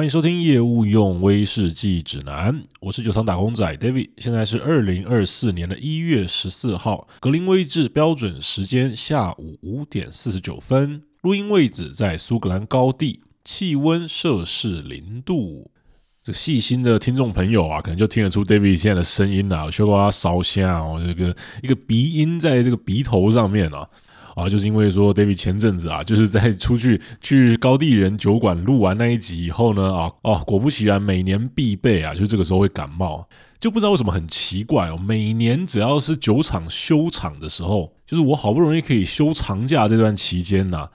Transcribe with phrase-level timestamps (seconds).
[0.00, 15.70] 欢迎收听业务用威士忌指南，我是酒厂打工仔 David，现在是二零二四年的一月十四号，格林威治标准时间下午五点四十九分，录音位置在苏格兰高地，气温摄氏零度。
[16.24, 23.86] 这细心的听众朋友啊，可能就听得出 David 现在的声音啊，我需要他烧香哦，这个一个鼻音在这个鼻头上面啊。
[24.40, 33.26] 啊，就是因为说，David 前阵子啊， 就是在出去去高地人酒馆录完那一集以后呢，啊哦，果不其然，每年必备啊，就这个时候会感冒，
[33.58, 40.88] 就不知道为什么很奇怪哦，每年只要是酒厂休场的时候，就是我好不容易可以休长假这段期间呐、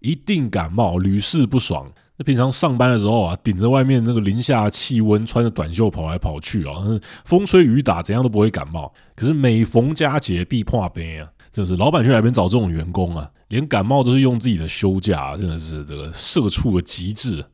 [0.00, 1.90] 一定感冒，屡试不爽。
[2.20, 6.74] 那平常上班的时候啊，顶着外面那个零下气温，穿着短袖跑来跑去啊，
[7.24, 8.92] 风吹雨打怎样都不会感冒。
[9.14, 11.28] 可是每逢佳节必破病啊。
[11.52, 13.30] 真是老板去哪边找这种员工啊？
[13.48, 17.44] 连感冒都是用自己的休假，真的是这个社畜的极致。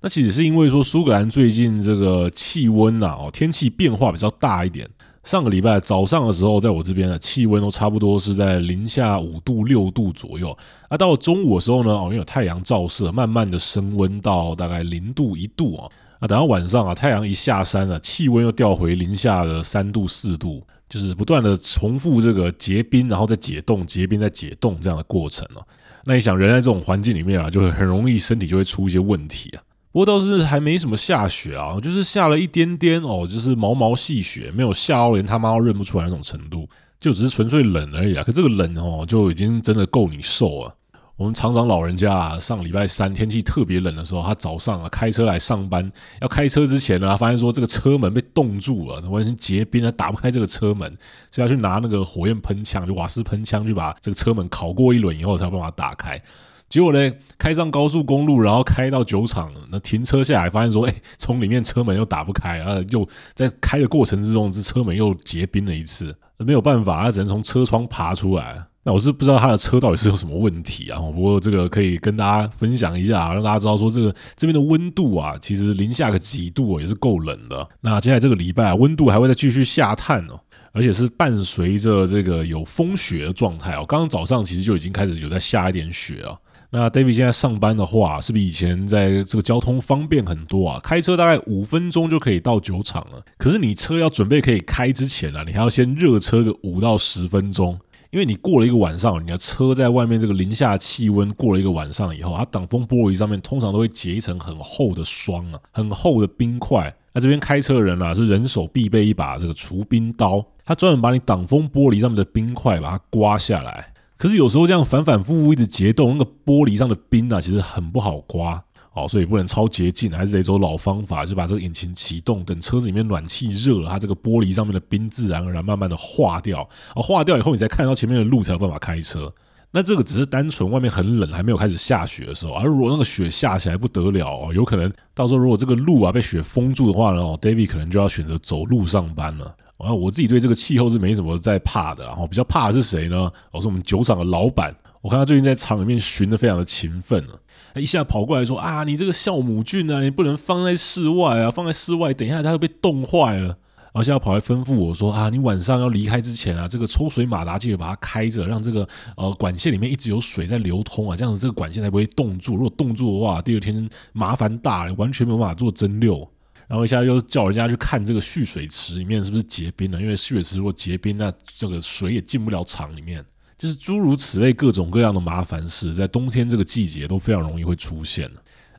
[0.00, 4.88] 那其实是因为说苏格兰最近这个气温呐，哦，天气变化比较大一点。
[5.22, 10.54] 上个礼拜早上的时候，在我这边的气温都差不多是在零下五度六度左右。
[10.90, 15.88] 啊，到中午的时候呢，哦，因为有太阳照射，慢慢的升温到大概零度一度啊。
[16.18, 20.62] 啊，等到晚上啊，太阳一下山啊，气温又掉回零下的三度四度。
[20.94, 25.66] 就是不断的重复这个结冰，然后再解冻，结冰再解冻这样的过程哦。
[26.04, 29.58] 那你想，人在这种环境里面啊，就会很容易身体就会出一些问题啊。
[29.90, 36.68] 不过倒是还没什么下雪啊，就是下了一点点哦，就是毛毛细雪，没有下到连他妈都认不出来那种程度，
[37.00, 38.22] 就只是纯粹冷而已啊。
[38.22, 40.76] 可这个冷哦，就已经真的够你受了。
[41.16, 50.90] 我们厂长老人家啊，上礼拜三天气特别冷的时候，他早上啊开车来上班，要开车之前呢，他发现说这个车门被冻住了，完全结冰了，打不开这个车门，
[51.30, 56.20] 所以要去拿那个火焰喷枪，就瓦斯喷枪，去把这个车门烤过一轮以后才有办法打开。
[56.68, 68.66] 结果呢，开上高速公路，然后开到酒厂，那停车下来，发现说，哎，从里面车门又打不开，然后又在开的过程之中，这车门又结冰了一次，没有办法，他只能从车窗爬出来。
[68.86, 71.00] 那我是不知道他的车到底是有什么问题啊？
[71.00, 77.66] 不过这个可以跟大家分享一下，让大家知道说这个这边的温度啊，其实零下个几度也是够冷的。
[77.80, 80.38] 那接下来这个礼拜啊，温度还会再继续下探哦，
[80.72, 83.86] 而且是伴随着这个有风雪的状态哦。
[83.88, 86.36] 刚刚早上其实就已经开始有在下一点雪啊。
[86.68, 93.22] 那 David 现在上班的话，是比以前在这个交通方便很多啊，开车大概五分钟就可以到酒厂了。
[93.38, 97.78] 可是你车要准备可以开之前啊，你还要先热车个五到十分钟。
[98.14, 106.94] 因为你过了一个晚上，你的车在外面这个零下气温过了一个晚上以后，它挡风玻璃上面通常都会结一层很厚的霜啊，很厚的冰块。
[107.12, 113.92] 那这边开车的人啊，是人手必备一把这个除冰刀，它专门把你挡风玻璃上面的冰块把它刮下来。
[114.16, 118.62] 可是有时候这样反反复复一直结冻，那个玻璃上的冰啊，其实很不好刮。
[118.94, 126.68] 哦，所以不能超捷径，还是得走老方法，就把这个引擎启动，等车子里面暖气热了，它这个玻璃上面的冰自然而然慢慢的化掉。
[126.94, 129.32] 哦，化掉以后，你才看到前面的路，才有办法开车。
[129.72, 132.52] 那这个只是单纯外面很冷，还没有开始下雪的时候。
[132.52, 139.46] 而如果那个雪下起来不得了哦，有可能到时候如果这个路啊被雪封住的话呢，哦，David 可能就要选择走路上班了。
[139.78, 143.28] 啊，我自己对这个气候是没什么在怕的，然后比较怕的是谁呢？
[143.50, 144.72] 我是我们酒厂的老板。
[145.04, 147.36] 我看他最近在厂里面巡的非常的勤奋啊，
[147.74, 153.48] 他一下跑过来说啊，你这个酵母菌啊，你不能放在室外啊，放在室外，等一下它会被冻坏了。
[153.48, 158.88] 然后现在跑来吩咐我说啊，你晚上要离开之前啊，这个抽水马达记得把它开着，让这个
[159.18, 162.54] 呃管线里面一直有水在流通啊，这样子这个管线才不会冻住。
[162.54, 166.26] 如果冻住的话，第二天麻烦大了，完全没有办法做蒸馏。
[166.66, 173.22] 然后一下又叫人家去看这个蓄水池里面是不是结冰了，因为蓄水池如果结冰，那这个水也进不了厂里面。
[173.58, 178.30] 就是诸如此类各种各样的麻烦事，在冬天这个季节都非常容易会出现。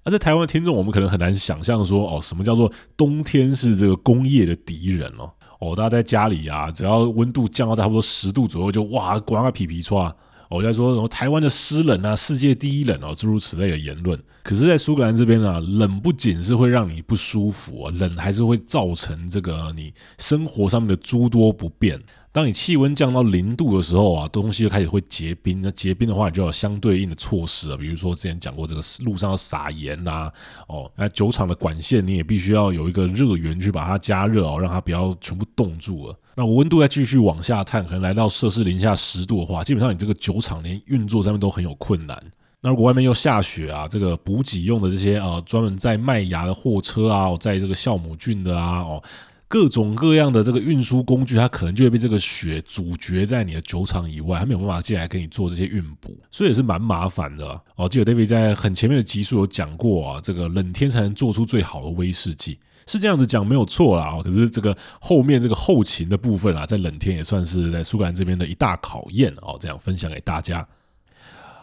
[0.04, 5.32] 而在台湾的听众，我们可能很难想象说，哦，什么叫做冬天是这个工业的敌人哦？
[5.60, 10.14] 哦，大家在家里啊，只要温度降到差不多十度左右，就哇，刮个皮皮剉。
[10.48, 14.18] 我在说什么台湾的湿冷啊，世界第一冷哦，诸如此类的言论。
[14.44, 22.00] 可是，在苏格兰这边啊，冷不仅是会让你不舒服啊，冷还是会造成这个你生活上面的诸多不便。
[22.36, 25.62] 当你气温降到零度的时候啊，东西就开始会结冰。
[25.62, 30.30] 那结冰的话，你就有相对应的措施啊，比如说之前讲过这个路上要撒盐呐，
[30.68, 36.20] 哦，那酒厂的管线你也必须要有一个热源去把它加热哦，让它不要全部冻住了。
[36.36, 42.22] 那我温度再继续往下探，可能来到摄氏零下十度的话，基本上你这个酒厂连运作上面都很有困难。
[42.60, 49.02] 那如果外面又下雪啊，这个补给用的这些啊，专门在麦芽的货车啊，在这个酵母菌的啊，哦。
[49.56, 57.88] 各种各样的这个运输工具，它可能就会被这个雪阻绝在你的酒厂以外，它没有办法进来给你做这些运补，所以也是蛮麻烦的哦。
[57.88, 64.22] 记得 David 在很前面的集数有讲过啊，这个冷天才能做出最好的威士忌，是这样子讲没有错啦。
[64.22, 69.58] 可是这个后面这个后勤的部分啊，在冷天也算是在苏格兰这边的一大考验哦。
[69.58, 70.68] 这样分享给大家。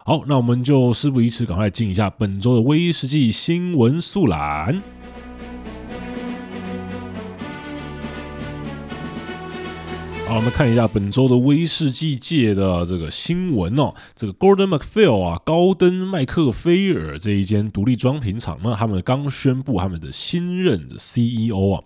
[0.07, 4.83] 好，那我们就事不宜迟，赶快进一下本周的威士忌新闻速览。
[10.33, 13.93] 好，我们看一下本周的威士忌界的这个新闻哦。
[14.17, 21.85] 这个 Gordon McPhail 啊，高登麦克菲尔这一间独立装瓶厂呢，他们刚宣布他们的新任的 CEO 啊。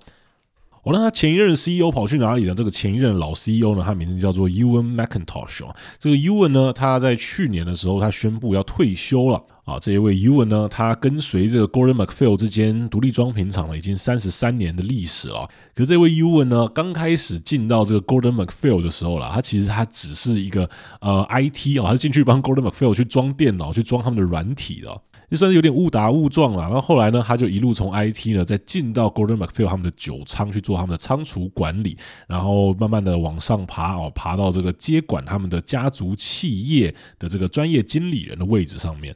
[0.86, 2.54] 我、哦、那他前一任 CEO 跑去哪里呢？
[2.54, 5.74] 这个前一任老 CEO 呢，他名字叫做 Ewan McIntosh 啊。
[5.98, 9.80] 这个 Ewan 呢，他在去年的时候，他宣布要退休了啊。
[9.80, 15.48] 这一位 Ewan 呢，他跟随这个 Gordon MacPhail 之间独立装瓶厂了，已经三十三年的历史了。
[15.74, 25.02] 可是这位 Ewan 呢，刚开始进到这个 Gordon MacPhail 的时候啦，他其实他只是一个呃 IT 啊，他进去帮 Gordon MacPhail 去装电脑，去装他们的软体的。
[25.28, 31.96] 也算是有点误打误撞了，然后后来呢，他就一路从 IT 呢，再进到 Gordon McPhail 他们的酒仓去做他们的仓储管理，
[32.28, 39.14] 然后慢慢的往上爬哦，爬到这个接管他们的家族企业的这个专业经理人的位置上面。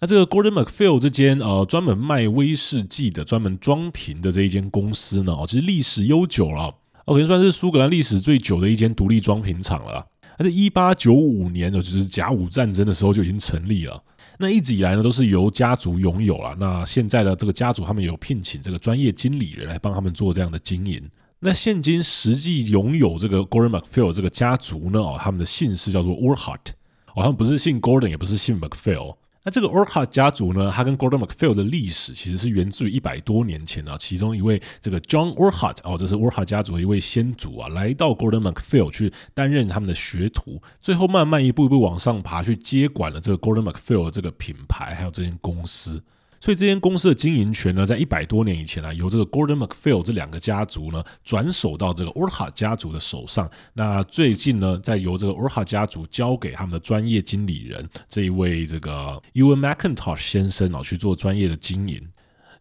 [0.00, 10.06] 那这个 Gordon McPhail 这间呃专门卖威士忌的、专门装瓶的这一间公司呢，哦，其实历史悠久了，哦，可以算是苏格兰历史最久的一间独立装瓶厂了。
[10.36, 14.02] 它在一八九五年呢，就是甲午战争的时候就已经成立了。
[14.38, 16.56] 那一直以来呢，都是由家族拥有了。
[16.58, 21.02] 那现在呢，这个家族他们有聘请这个专业经理人来帮他们做这样的经营。
[21.38, 26.70] 那现今实际拥有这个 Gordon MacPhail 这个家族呢，哦，他们的姓氏叫做 Urquhart，
[27.14, 29.16] 哦，他们不是姓 Gordon，也不是姓 MacPhail。
[29.44, 44.10] 那这个 Urquhart 家族呢，它跟 Gordon McPhail 的历史其实是源自于一百多年前啊，其中一位这个 John Urquhart 哦，这是 Urquhart 家族的一位先祖啊，来到 Gordon McPhail 去担任他们的学徒，最后慢慢一步一步往上爬，去接管了这个 Gordon McPhail
[44.12, 46.00] 这个品牌，还有这间公司。
[46.42, 53.48] 所以这间公司的经营权呢，在一百多年以前呢，由这个 Gordon MacPhail 这两个家族呢，转手到这个 Urha 家族的手上。
[53.74, 62.02] 那最近呢，再由这个 Urha 家族交给他们的专业经理人这一位这个 Ewan McIntosh 先生啊，去做专业的经营。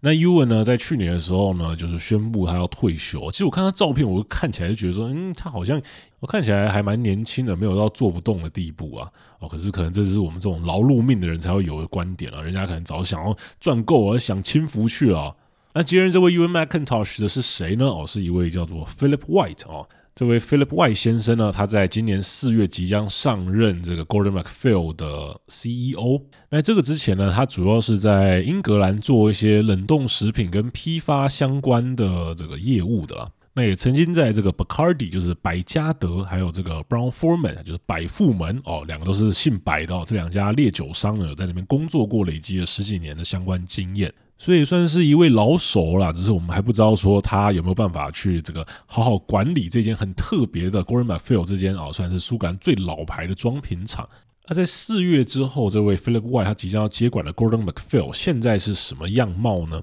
[0.03, 3.29] 那 Ewan 呢，在去年的时候呢，就是宣布他要退休。
[3.29, 5.79] 其实我看他照片，我看起来就觉得说，嗯，他好像
[6.19, 9.07] 我看起来还蛮年轻的，没有到做不动的地步啊。
[9.39, 12.41] 哦，可是可能这是我们这种劳碌命的人才会有的观点啊。
[12.41, 15.35] 人家可能早想要赚够而享清福去了。
[15.73, 17.85] 那接任这位 Ewan Macintosh 的是谁呢？
[17.85, 19.87] 哦，是一位叫做 Philip White 哦。
[20.21, 26.21] 这位 Philip White 先生呢，他在今年四月即将上任这个 Gordon MacPhail 的 CEO。
[26.51, 33.31] 那这个之前呢，他主要是在英格兰做一些冷冻食品跟批发相关的这个业务的啦。
[33.55, 44.13] 那也曾经在这个 Bacardi，就是百加得，还有这个 Brown-Forman，就是百富门哦，两个都是姓百的哦，这两家烈酒商呢，在那边工作过，累积了十几年的相关经验。
[44.41, 54.09] 所以算是一位老手啦，只是我们还不知道说他有没有办法去这个好好管理这间很特别的 Gordon McPhail 这间啊，算是苏格兰最老牌的装瓶厂。
[54.47, 59.79] 那在四月之后，这位 Philip White 他即将要接管的 Gordon McPhail 现在是什么样貌呢？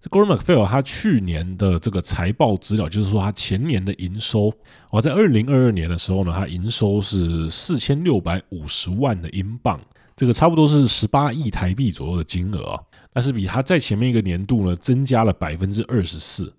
[0.00, 4.50] 这 Gordon McPhail 他去年的这个财报资料，就是说他前年的营收，
[4.90, 9.78] 哦，在二零二二年的时候呢，他营收是四千六百五十万的英镑，
[10.16, 12.80] 这个差不多是十八亿台币左右的金额啊。
[13.16, 16.52] 但是比他在前面一个年度呢，增加了百分之二十四，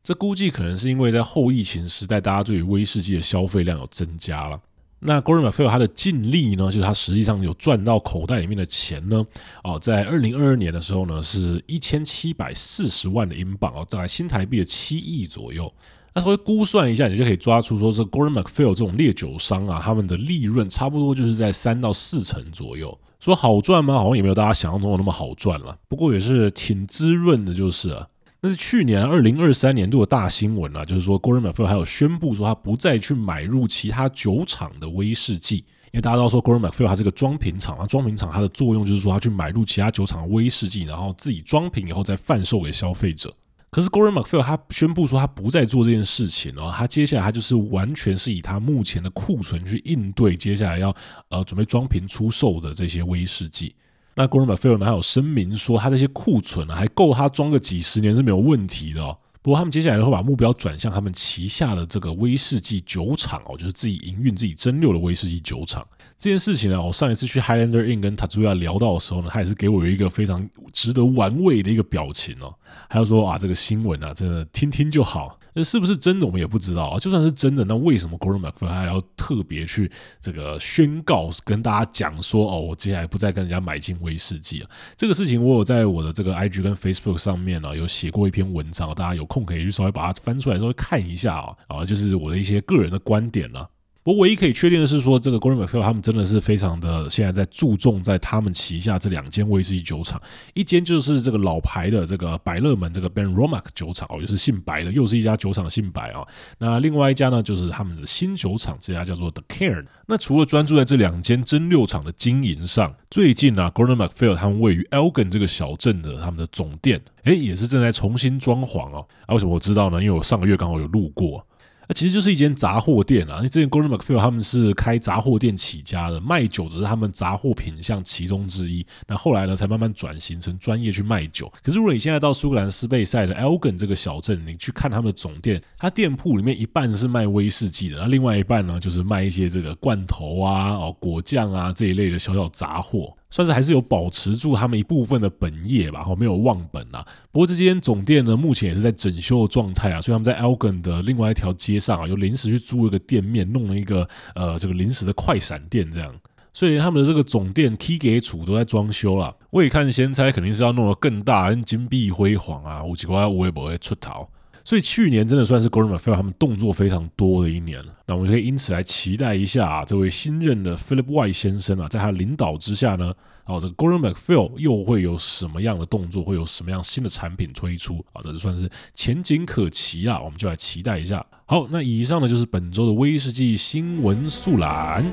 [0.00, 4.60] 这估计可能是因为在后疫情时代，大家对于威士忌的消费量有增加了。
[5.00, 9.26] 那 Gordon MacPhail 他的净利呢，就是他实际上有赚到口袋里面的钱呢，
[9.64, 15.68] 哦，在二零二二年的时候呢，是一千七百四十万的英镑哦，大概新台币的七亿左右。
[16.14, 22.96] 那稍微估算一下，你就可以抓出说，这 Gordon MacPhail 这种烈酒商啊，他们的利润差不多就是在三到四成左右。
[23.24, 23.94] 说好赚吗？
[23.94, 25.74] 好像也没有大家想象中的那么好赚了。
[25.88, 28.06] 不过也是挺滋润的，就是了。
[28.42, 43.32] 那是去年二零二三年度的大新闻啊，就是说 Gordon MacPhail 还有宣布说他不再去买入其他酒厂的威士忌，因为大家都说 Gordon MacPhail 它是个装瓶厂啊，装瓶厂它的作用就是说他去买入其他酒厂的威士忌，然后自己装瓶以后再贩售给消费者。
[43.74, 50.94] 可是 Gordon MacPhail 他宣布说他不再做这件事情哦，他接下来他就是完全是以他目前的库存去应对接下来要
[51.28, 53.74] 呃准备装瓶出售的这些威士忌。
[54.14, 59.18] 那 Gordon MacPhail 呢还有声明说他这些库存啊还够他装个几十年是没有问题的哦。
[59.42, 65.84] 不过他们接下来会把目标转向他们旗下的这个威士忌酒厂哦，就是自己营运自己蒸馏的威士忌酒厂。
[66.16, 72.54] 这件事情呢，我上一次去 Highlander Inn 跟 Tatsuya 聊到的时候呢，他也是给我有一个非常值得玩味的一个表情哦。
[72.88, 75.38] 他就说啊，这个新闻啊，真的听听就好。
[75.56, 76.98] 那是不是真的我们也不知道啊。
[76.98, 79.90] 就算是真的，那为什么 Gordon MacPhail 还要特别去
[80.20, 84.70] 这个宣告跟大家讲说哦，我接下来不再跟人家买进威士忌啊？
[84.96, 93.68] 这个事情我有在我的这个 IG 跟 Facebook 上面呢、有写过一篇文章，大家有空可以去稍微把它翻出来稍微看一下啊啊，就是我的一些个人的观点了、啊。
[94.04, 100.20] 不过唯一可以确定的是说，这个 Gordon MacPhail 他们真的是非常的现在在注重在他们旗下这两间威士忌酒厂，
[100.52, 106.22] 一间就是这个老牌的这个百乐门这个 Benromach 酒厂哦，又是姓白的，又是一家酒厂姓白啊。
[106.58, 109.86] 那另外一家呢，就是他们的新酒厂，这家叫做 The Cairn。
[110.06, 119.06] 那除了专注在这两间蒸馏厂的经营上，最近呢，Gordon MacPhail 他们位于 Elgin 这个小镇的他们的总店，哎，也是正在重新装潢哦。
[119.24, 120.02] 啊，为什么我知道呢？
[120.02, 121.46] 因为我上个月刚好有路过。
[121.88, 128.86] 那其实就是一间杂货店啊，因为之前 Gordon McPhail 他们是开杂货店起家的，卖酒只是他们杂货品项其中之一。
[129.06, 131.52] 那后来呢，才慢慢转型成专业去卖酒。
[131.62, 143.14] 可是如果你现在到苏格兰斯贝塞的 Elgin 这个小镇，你去看他们的总店，他店铺里面一半是卖威士忌的，那另外一半呢，就是卖一些这个罐头啊、哦果酱啊这一类的小小杂货。
[143.30, 147.04] 算是还是有保持住他们一部分的本业吧，没有忘本啊。
[147.34, 156.14] 不过这间总店呢，目前也是在整修的状态啊，所以他们在 Elgin 的另外一条街上啊，又临时去租了一个店面，弄了一个呃这个临时的快闪店这样。
[156.52, 159.34] 所以他们的这个总店 Key 给处都在装修了。
[159.50, 164.28] 未看先猜，肯定是要弄得更大、更金碧辉煌啊，五几块我也不会出头。
[164.66, 173.12] 所以去年真的算是 Gordon MacPhail 他们动作非常多的一年了，那我们就可以因此来期待一下啊，这位新任的 Philip wy 先生啊，在他领导之下呢，
[173.44, 178.22] 啊，这个 Gordon MacPhail 又会有什么样的动作，会有什么样新的产品推出啊？
[178.22, 181.22] 这就算是前景可期啊，我们就来期待一下。
[181.44, 185.04] 好，那以上呢就是本周的威士忌新闻速览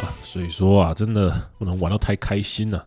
[0.00, 2.78] 啊，所以说啊，真的不能玩到太开心了。
[2.78, 2.86] 啊，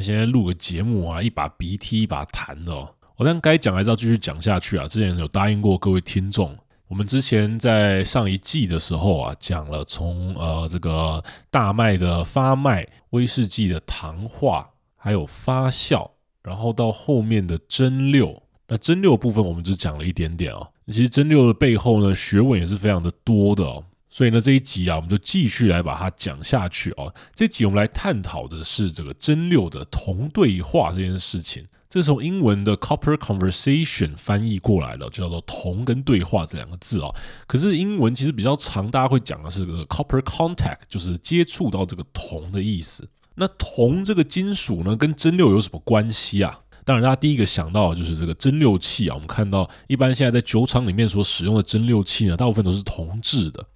[0.00, 2.88] 现在录个节目啊，一把鼻涕一把痰的哦。
[3.16, 4.88] 我但该讲还是要继续讲下去啊。
[4.88, 6.56] 之前有答应过各位听众，
[6.88, 16.10] 我们之前在上一季的时候啊，讲了从呃这个大麦的发麦、威士忌的糖化，还有发酵，
[16.42, 18.40] 然后到后面的蒸馏。
[18.66, 20.66] 那蒸馏部分我们只讲了一点点哦。
[20.86, 23.84] 其实蒸馏的背后呢，学问也是非常的多的哦。
[24.14, 27.12] 所以呢，这一集啊，我们就继续来把它讲下去哦。
[27.34, 31.66] 这集我们来探讨的是这个蒸馏的铜对话这件事情。
[31.90, 37.12] 这是从英文的 copper conversation 翻译过来的，就叫做铜跟对话这两个字哦。
[37.48, 43.08] 可是英文其实比较长，大家会讲的是这个 copper contact，就是接触到这个铜的意思。
[43.34, 46.60] 那铜这个金属呢，跟蒸馏有什么关系啊？
[46.84, 49.14] 当然，大家第一个想到的就是这个蒸馏器啊。
[49.14, 53.66] 我们看到一般现在在酒厂里面所使用的蒸馏器呢，大部分都是铜制的。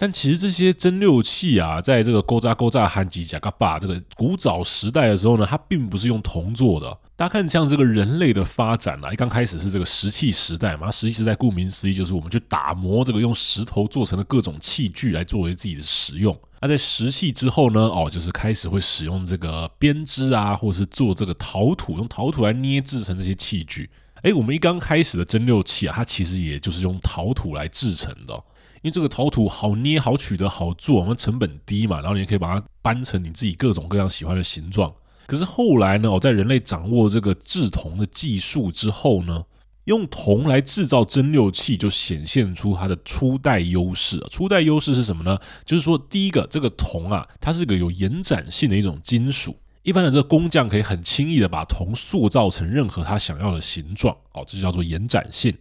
[0.00, 6.96] 但其实这些蒸馏器啊，在这个勾扎勾扎含吉贾嘎巴这个古早时代的时候呢，它并不是用铜做的。
[7.16, 16.38] 大家看，像这个人类的发展啊，一刚开始是这个石器时代嘛，石器时代顾名思义就是我们去打磨这个用石头做成的各种器具来作为自己的使用。
[16.60, 23.90] 那在石器之后呢，哦，就是开始会使用这个编织啊，或者是做这个陶土，用陶土来捏制成这些器具。
[24.22, 28.40] 诶，我们一刚开始的蒸馏器啊，它其实也就是用陶土来制成的。
[28.82, 34.92] 因为这个陶土好捏、好取得、好做，我们成本低嘛，然后你也可以把它搬成你自己各种各样喜欢的形状。
[35.26, 39.44] 可是后来呢，我在人类掌握这个制铜的技术之后呢，
[39.84, 44.18] 用铜来制造蒸馏器就显现出它的初代优势。
[44.30, 45.38] 初代优势是什么呢？
[45.66, 54.16] 就是说，第一个，这个铜啊，它是个有延展性的一种金属，一般的这个工匠可以很轻易的把铜塑造成任何他想要的形状。
[54.32, 55.54] 哦，这就叫做延展性。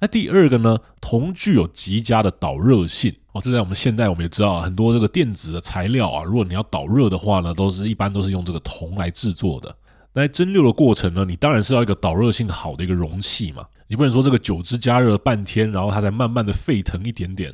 [0.00, 3.40] 那第二个呢，铜具有极佳的导热性哦。
[3.40, 9.74] 这在我们现在我们也知道，很多这个电子的材料啊，如果你要导热的话呢，都是一般都是用这个铜来制作的。
[10.12, 17.52] 那蒸馏的过程呢，你当然是要一个导热性好的一个容器嘛，你不能说这个酒汁加热了半天，然后它才慢慢的沸腾一点点，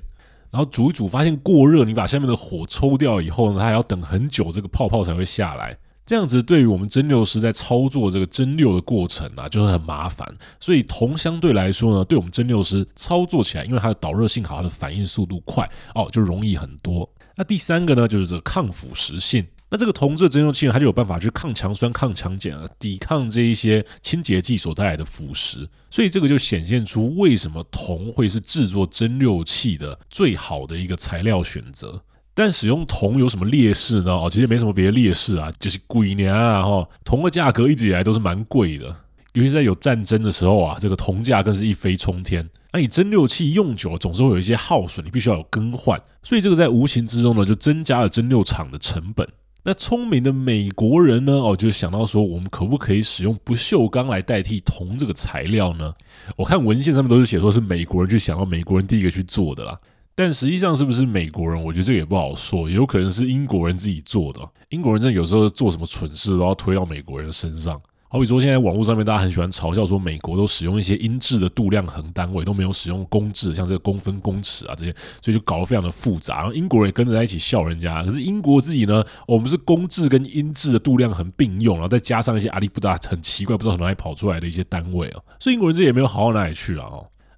[0.50, 5.76] 然后煮一煮发现过热，你把下面的火抽掉以后呢，它还要等很久，这个泡泡才会下来。
[6.10, 10.28] 这样子对于我们蒸馏师在操作这个蒸馏的过程啊，就会很麻烦。
[10.58, 17.08] 所以铜相对来说呢，对我们蒸馏师操作起来，因为它的导热性好，它的反应速度快哦，就容易很多。
[17.36, 19.46] 那第三个呢，就是这个抗腐蚀性。
[19.68, 25.64] 那这个铜制蒸馏器呢，它就有办法去抗强酸、抗强碱啊，抵抗这一些清洁剂所带来的腐蚀。
[25.92, 32.02] 所以这个就显现出为什么铜会是制作蒸馏器的最好的一个材料选择。
[32.40, 34.12] 但使用铜有什么劣势呢？
[34.12, 36.62] 哦，其实没什么别的劣势啊，就是贵呢啊！
[36.62, 38.86] 哈，铜的价格一直以来都是蛮贵的，
[39.34, 42.48] 尤其是在有战争的时候啊，这个铜价更是一飞冲天。
[42.72, 49.28] 那你蒸馏器用久了，总是会有一些耗损，你必须要有更换，所以这个在无形之中呢，就增加了蒸馏厂的成本。
[49.62, 51.34] 那聪明的美国人呢？
[51.34, 55.92] 哦，就想到说，我们可不可以使用不锈钢来代替铜这个材料呢？
[56.36, 59.78] 我看文献上面都是写说是美国人去想到，美国人第一个去做的啦。
[60.22, 61.64] 但实际上是不是美国人？
[61.64, 64.46] 我觉得这个也不好说，有可能是英国人自己做的。
[64.68, 67.80] 英国人真的有时候做什么蠢事都要推到美国人身上。
[68.06, 76.40] 好比说，现在网络上面大家很喜欢嘲笑说，美国都使用一些英制的度量衡单位，都没有使用公制，像这个公分、公尺啊这些，所以就搞得非常的复杂。
[76.40, 86.90] 然后英国人也跟着在一起笑人家，可是英国自己呢，我们是公制跟英制的度量衡并用，然后再加上一些阿里不达很奇怪，不知道从哪里跑出来的一些单位啊，所以英国人这也没有好到哪里去啊。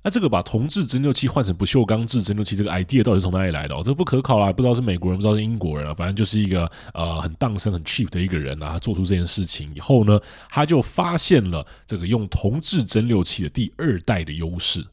[0.05, 3.75] 那这个把铜制蒸馏器换成不锈钢制蒸馏器，这个 idea 到底是从哪里来的？
[3.75, 14.85] 哦，这不可考啦，不知道是美国人，不知道是英国人啊，反正就是一个呃很荡生很 cheap 的一个人啊，他做出这件事情以后呢，他就发现了这个用铜制蒸馏器的第二代的优势。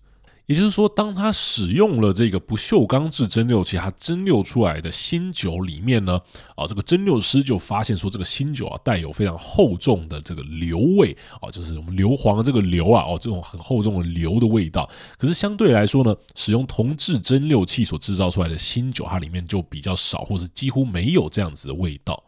[0.49, 6.19] 也就是说，当他使用了这个不锈钢制蒸馏器，它蒸馏出来的新酒里面呢，
[6.55, 14.89] 啊，这个蒸馏师就发现说，这个新酒啊带有非常厚重的这个硫味啊，就是我们硫磺的这个硫啊，哦，这种很厚重的硫的味道。
[15.19, 22.23] 可是相对来说呢，使用铜制蒸馏器所制造出来的新酒，它里面就比较少，或是几乎没有这样子的味道。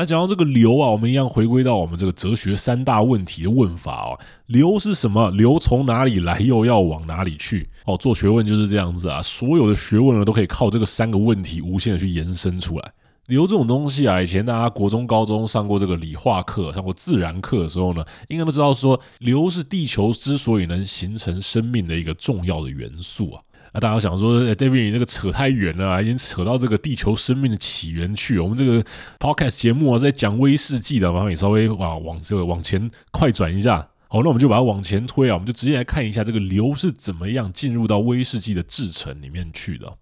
[0.00, 4.18] 那讲到这个流啊，我们一样回归到我们这个哲学三大问题的问法哦。
[4.46, 5.30] 流是什么？
[5.32, 7.68] 流从哪里来，又要往哪里去？
[7.84, 9.20] 哦，做学问就是这样子啊。
[9.20, 12.92] 所有的学问呢，都可以靠这个三个问题无限的去延伸出来。
[13.26, 23.42] 流这种东西啊，以前大家国中、高中上过这个理化课，上过自然课的时候呢，应该都知道说，流是地球之所以能形成生命的一个重要的元素啊。
[23.72, 28.42] 那大家想说，David，你这个扯太远了，已经扯到这个地球生命的起源去了。
[28.42, 28.84] 我们这个
[29.18, 33.88] Podcast 节目啊，在讲威士忌的，麻烦你稍微啊往这个往前快转一下。
[34.08, 39.96] 好，那我们就把它往前推啊，我们就直接来看一下这个硫是怎么样进入到威士忌的制程里面去的。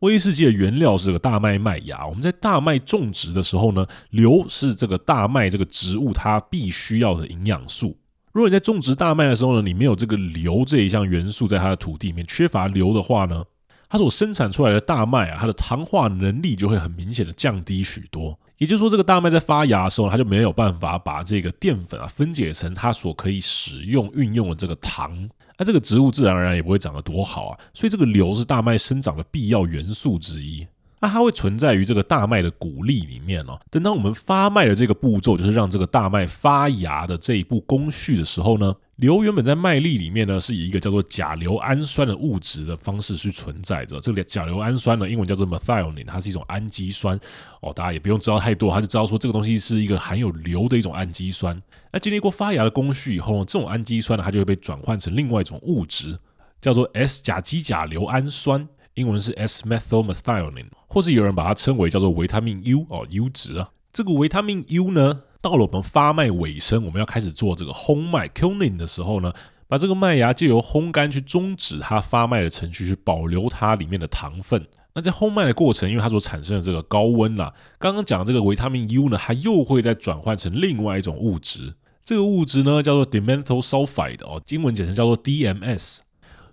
[0.00, 7.96] 威士忌的原料是这个大麦麦芽，我们在大麦种植的时候呢，硫是这个大麦这个植物它必须要的营养素。
[8.32, 13.44] 如果你在种植大麦的时候呢，你没有这个硫这一项元素在它的土地里面，缺乏硫的话呢，
[13.90, 18.38] 它所生产出来的大麦啊，它的糖化能力就会很明显的降低许多。
[18.56, 27.58] 也就是说，这个大麦在发芽的时候，它就没有办法把这个淀粉啊分解成它所可以使用运用的这个糖，那这个植物自然而然也不会长得多好啊。
[27.74, 30.66] 所以这个硫是大麦生长的必要元素之一。
[31.02, 33.58] 那它会存在于这个大麦的谷粒里面哦。
[33.72, 43.98] 等到我们发麦的这个步骤，就是让这个大麦发芽的这一步工序的时候呢，硫原本在麦粒里面呢，是以一个叫做甲硫氨酸的物质的方式去存在着。
[43.98, 47.18] 这个甲硫氨酸呢，英文叫做 methionine，它是一种氨基酸
[47.62, 47.72] 哦。
[47.74, 51.60] 大家也不用知道太多，它就知道说这个东西是一个含有硫的一种氨基酸。
[51.90, 56.16] 那经历过发芽的工序以后呢，这种氨基酸呢，它就会被转换成另外一种物质，
[56.60, 58.68] 叫做 S 甲基甲硫氨酸。
[58.94, 63.70] 英文是 S-methylmethionine，或是有人把它称为叫做维他命 U 哦，U 值啊。
[63.92, 69.32] 这个维他命 U 呢，到了我们发麦尾声，我们要开始做这个烘麦 （kilning） 的时候呢，
[69.68, 74.66] 把这个麦芽借由烘干去终止它发麦的程序，去保留它里面的糖分。
[74.94, 81.74] 那在烘麦的过程，因为它所产生的这个高温啦，刚刚讲这个维他命 U 呢，它又会再转换成另外一种物质。
[82.04, 86.00] 这个物质呢，叫做 dimethyl sulfide 哦，英文简称叫做 DMS。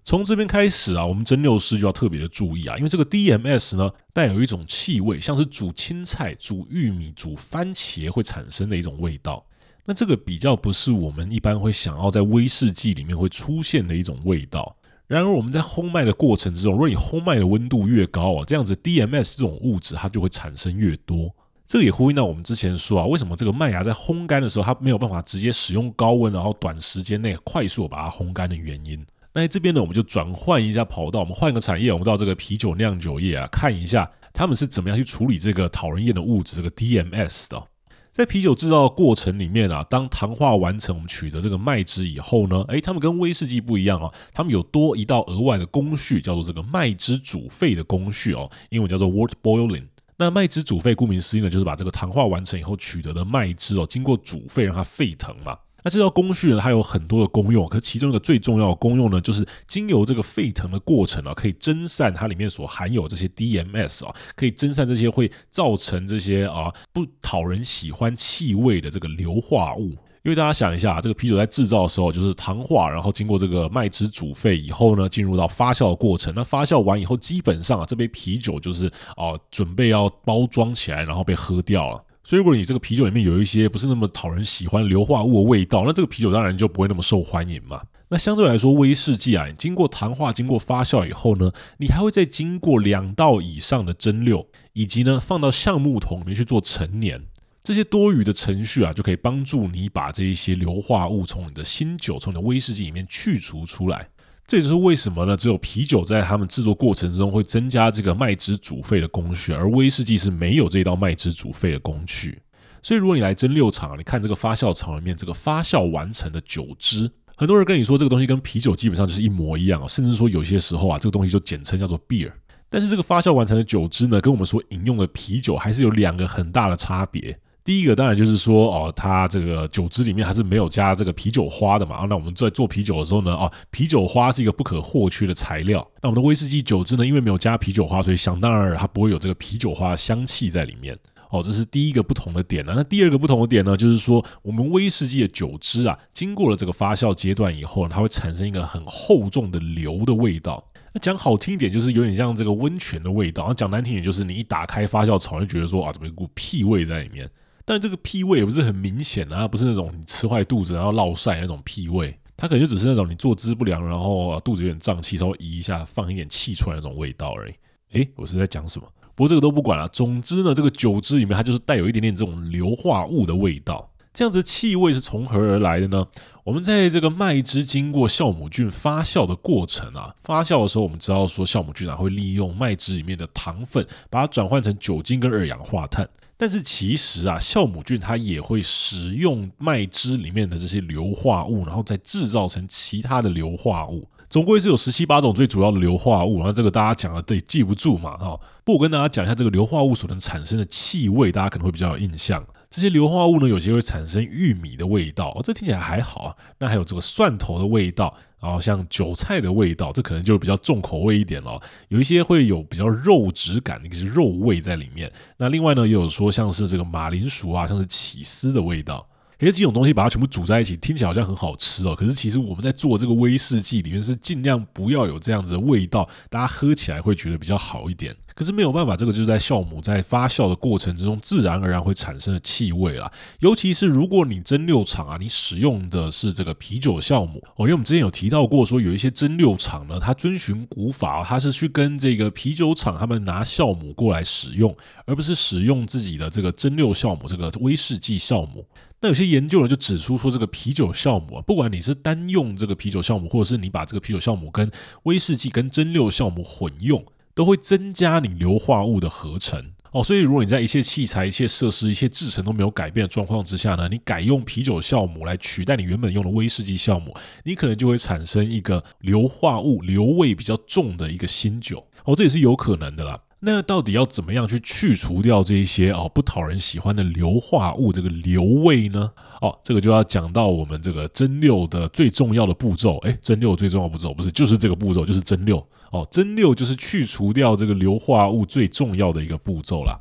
[0.10, 9.46] 从这边开始啊，我们蒸馏师就要特别的注意啊，因为这个 DMS 呢，带有一种气味，像是煮青菜、煮玉米、煮番茄会产生的一种味道。
[9.86, 14.76] 那这个比较不是我们一般会想要在威士忌里面会出现的一种味道。
[15.06, 21.30] 然而我们在烘麦的过程之中，如果你烘麦的温度越高啊，这样子 DMS 这种物质它就会产生越多。
[21.68, 29.06] 这个也呼应到我们之前说啊，为什么这个麦芽在烘干的时候，它没有办法直接使用高温，然后短时间内快速把它烘干的原因。
[29.34, 37.64] 那这边呢，我们就转换一下跑道，我们换个产业，我们到这个啤酒酿酒业啊，看一下他们是怎么样去处理这个讨人厌的物质，这个 DMS 的。
[38.12, 49.86] 在啤酒制造的过程里面啊，当糖化完成，我们取得这个麦汁以后呢，诶，他们跟威士忌不一样啊，他们有多一道额外的工序，叫做这个麦汁煮沸的工序哦，英文叫做 wort boiling。
[50.18, 55.56] 那麦汁煮沸，顾名思义呢，就是把这个糖化完成以后取得的麦汁哦，经过煮沸让它沸腾嘛。
[55.84, 69.96] 那这道工序呢，它有很多的功用，可是其中一个最重要的功用呢，就是经由这个沸腾的过程啊，可以蒸散它里面所含有这些 DMS 啊，可以蒸散这些会造成这些啊不讨人喜欢气味的这个硫化物。
[70.22, 76.34] 因为大家想一下，这个啤酒在制造的时候就是糖化，然后经过这个麦汁煮沸以后呢，进入到发酵的过程。
[76.36, 82.04] 那发酵完以后，基本上啊，这杯啤酒就是啊准备要包装起来，然后被喝掉了。
[82.24, 87.82] 所以，如果你这个啤酒里面有一些不是那么讨人喜欢硫化物的味道，那这个啤酒当然就不会那么受欢迎嘛。
[88.10, 97.24] 那相对来说，威士忌啊，经过糖化、经过发酵以后呢，你还会再经过两道以上的蒸馏，以及呢放到橡木桶里面去做陈年。
[97.64, 104.08] 这些多余的程序啊，就可以帮助你把这一些硫化物从你的新酒、从你的威士忌里面去除出来。
[104.50, 105.38] 这也就是为什么呢？
[105.38, 112.42] 只有啤酒在他们制作过程中会增加这个麦汁煮沸的工序，而威士忌是没有这道麦汁煮沸的工序。
[112.82, 122.32] 所以，如果你来蒸馏厂，你看这个发酵厂里面这个发酵完成的酒汁，很多人跟你说这个东西跟啤酒基本上就是一模一样，甚至说有些时候啊，这个东西就简称叫做 beer。
[122.72, 127.40] 但是这个发酵完成的酒汁呢，跟我们所饮用的啤酒还是有两个很大的差别。
[127.70, 132.04] 第一个当然就是说，哦，它这个酒汁里面还是没有加这个啤酒花的嘛。
[132.10, 135.88] 那我们在做啤酒的时候呢，哦，啤酒花是一个不可或缺的材料。
[136.02, 140.98] 那我们的威士忌酒汁呢，因为没有加啤酒花，所以想当然它不会有这个啤酒花的香气在里面。
[141.30, 142.74] 哦，这是第一个不同的点呢。
[142.76, 150.72] 那第二个不同的点呢，就是说我们威士忌的酒汁啊，经过了这个发酵阶段以后，它会产生一个很厚重的硫的味道。
[150.92, 157.30] 那讲好听一点，就是有点像这个温泉的味道；那讲难听一点，就是你一打开发酵槽，就觉得说啊，怎么有股屁味在里面。
[157.70, 167.54] 但这个屁味也不是很明显啊，不是那种你吃坏肚子然后落晒那种屁味，它可能就只是那种你坐姿不良，然后肚子有点胀气，稍微移一下放一点气出来那种味道而已。
[167.92, 168.88] 诶，我是在讲什么？
[169.14, 169.88] 不过这个都不管了。
[169.90, 173.88] 总之呢，这个酒汁里面它就是带有一点点这种硫化物的味道。
[174.14, 176.06] 这样子气味是从何而来的呢？
[176.44, 186.10] 我们在这个麦汁经过酵母菌发酵的过程啊，发酵的时候我们知道说酵母菌啊会利用麦汁里面的糖分，把它转换成酒精跟二氧化碳。
[186.36, 194.08] 但是其实啊，酵母菌它也会使用麦汁里面的这些硫化物，然后再制造成其他的硫化物。
[194.30, 198.40] 总归是有十七八种最主要的硫化物，然后这个大家讲了得记不住嘛，哈。
[198.64, 202.44] 不，我跟大家讲一下这个硫化物所能产生的气味，大家可能会比较有印象。
[202.70, 206.36] 这些硫化物呢，有些会产生玉米的味道，哦，这听起来还好啊。
[206.60, 211.60] 那还有这个蒜头的味道，然后像韭菜的味道，这可能就比较重口味一点了。
[211.88, 215.12] 有一些会有比较肉质感，的一些肉味在里面。
[215.38, 219.08] 那另外呢，也有说像是这个马铃薯啊，像是起司的味道。
[219.48, 221.96] 这几种东西把它全部煮在一起，听起来好像很好吃哦。
[221.96, 228.16] 可是其实我们在做这个威士忌里面是尽量不要有这样子的味道，大家喝起来会觉得比较好一点。
[228.36, 233.12] 可是没有办法，这个就是在酵母在发酵的过程之中，自然而然会产生的气味啦。
[233.40, 244.74] 尤其是如果你蒸馏厂啊，你使用的是这个啤酒酵母哦，因为我们之前有提到过，说有一些蒸馏厂呢，它遵循古法，它是去跟这个啤酒厂他们拿酵母过来使用，
[245.06, 248.66] 而不是使用自己的这个蒸馏酵母，这个威士忌酵母。
[249.02, 254.70] 那有些研究呢就指出说，这个啤酒酵母啊，不管你是单用这个啤酒酵母，或者是你把这个啤酒酵母跟
[255.04, 257.06] 威士忌跟蒸馏酵母混用。
[257.36, 273.18] 都会增加你硫化物的合成哦，所以如果你在一切器材、一切设施、一切制程都没有改变的状况之下呢，你改用啤酒酵母来取代你原本用的威士忌酵母，你可能就会产生一个硫化物、硫味比较重的一个新酒哦，这也是有可能的啦。
[273.42, 279.12] 那到底要怎么样去去除掉这一些哦不讨人喜欢的硫化物这个硫味呢？
[279.40, 282.98] 哦，这个就要讲到我们这个蒸馏的最重要的步骤。
[283.00, 285.64] 诶，蒸馏最重要步骤不是就是这个步骤，就是蒸馏。
[285.92, 289.98] 哦，蒸馏就是去除掉这个硫化物最重要的一个步骤啦。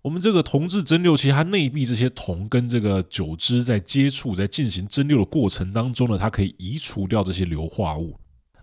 [0.00, 8.16] 我们这个铜制蒸馏器，它内壁这些铜跟这个酒汁在接触，在进行蒸馏的过程当中呢，它可以移除掉这些硫化物。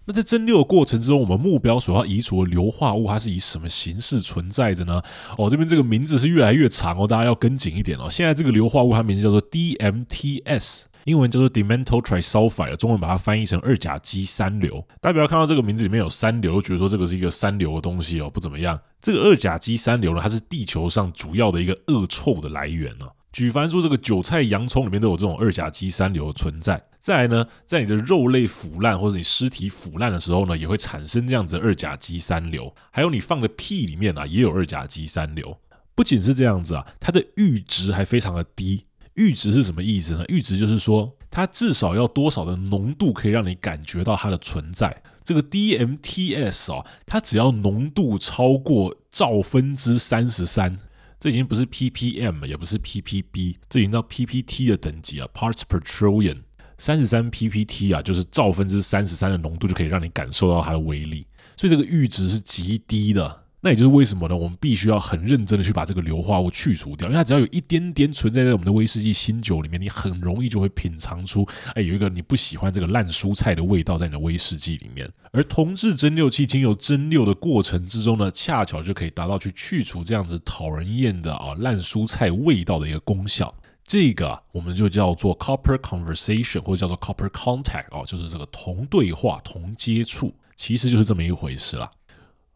[0.07, 5.01] 那在蒸馏的过程之中，我们目标所要移除的硫化物，它是以什么形式存在着呢？
[5.37, 8.07] 哦，这边这个名字是越来越长哦，大家要跟紧一点哦。
[8.07, 14.85] 现在这个硫化物它名字叫做 DMTS，英文叫做 Dimethyl Trisulfide，中文把它翻译成二甲基三硫。
[15.01, 18.79] 大家不要看到这个名字里面有三硫，觉得说这个是一个三硫的东西哦，不怎么样。
[19.01, 23.11] 这个二甲基三硫呢，它是地球上主要的一个恶臭的来源哦。
[23.33, 26.81] 举凡说这个韭菜、洋葱里面都有这种二甲基三硫的存在。
[27.05, 32.73] 再来呢，在你的肉类腐烂或者你尸体腐烂的时候呢，也会产生这样子二甲基三硫。
[32.91, 35.55] 还有你放的屁里面啊，也有二甲基三硫。
[35.93, 38.85] 不仅是这样子啊，它的阈值还非常的低。
[39.13, 40.25] 阈值是什么意思呢？
[40.25, 45.03] 阈值就是说，它至少要多少的浓度可以让你感觉到它的存在。
[45.23, 50.75] 这个 DMTS 啊，它只要浓度超过兆分之三十三，
[51.19, 56.39] 这已经不是 ppm，也不是 ppb，这已经到 ppt 的等级啊，parts per trillion。
[56.77, 63.41] 三十三 ppt 啊，就是兆分之三十三的浓度就可以让你感受到它的威力，所以这个阈值是极低的。
[63.61, 64.37] 那也就是为什么呢？
[64.37, 75.11] 我们必须要很认真的去把这个硫化物去除掉，因为它只要有一点点存在在我们的威士忌新酒里面，你很容易就会品尝出，哎，有一个你不喜欢这个烂蔬菜的味道在你的威士忌里面。
[75.31, 83.51] 而铜制蒸馏器经由蒸馏的过程之中呢，恰巧就可以达到去去除这样子讨人厌的啊烂蔬菜味道的一个功效。
[83.87, 91.89] 这个，我们就叫做 copper conversation，或者叫做 copper contact 哦，就是这个同对话、同接触，其实就是这么一回事啦。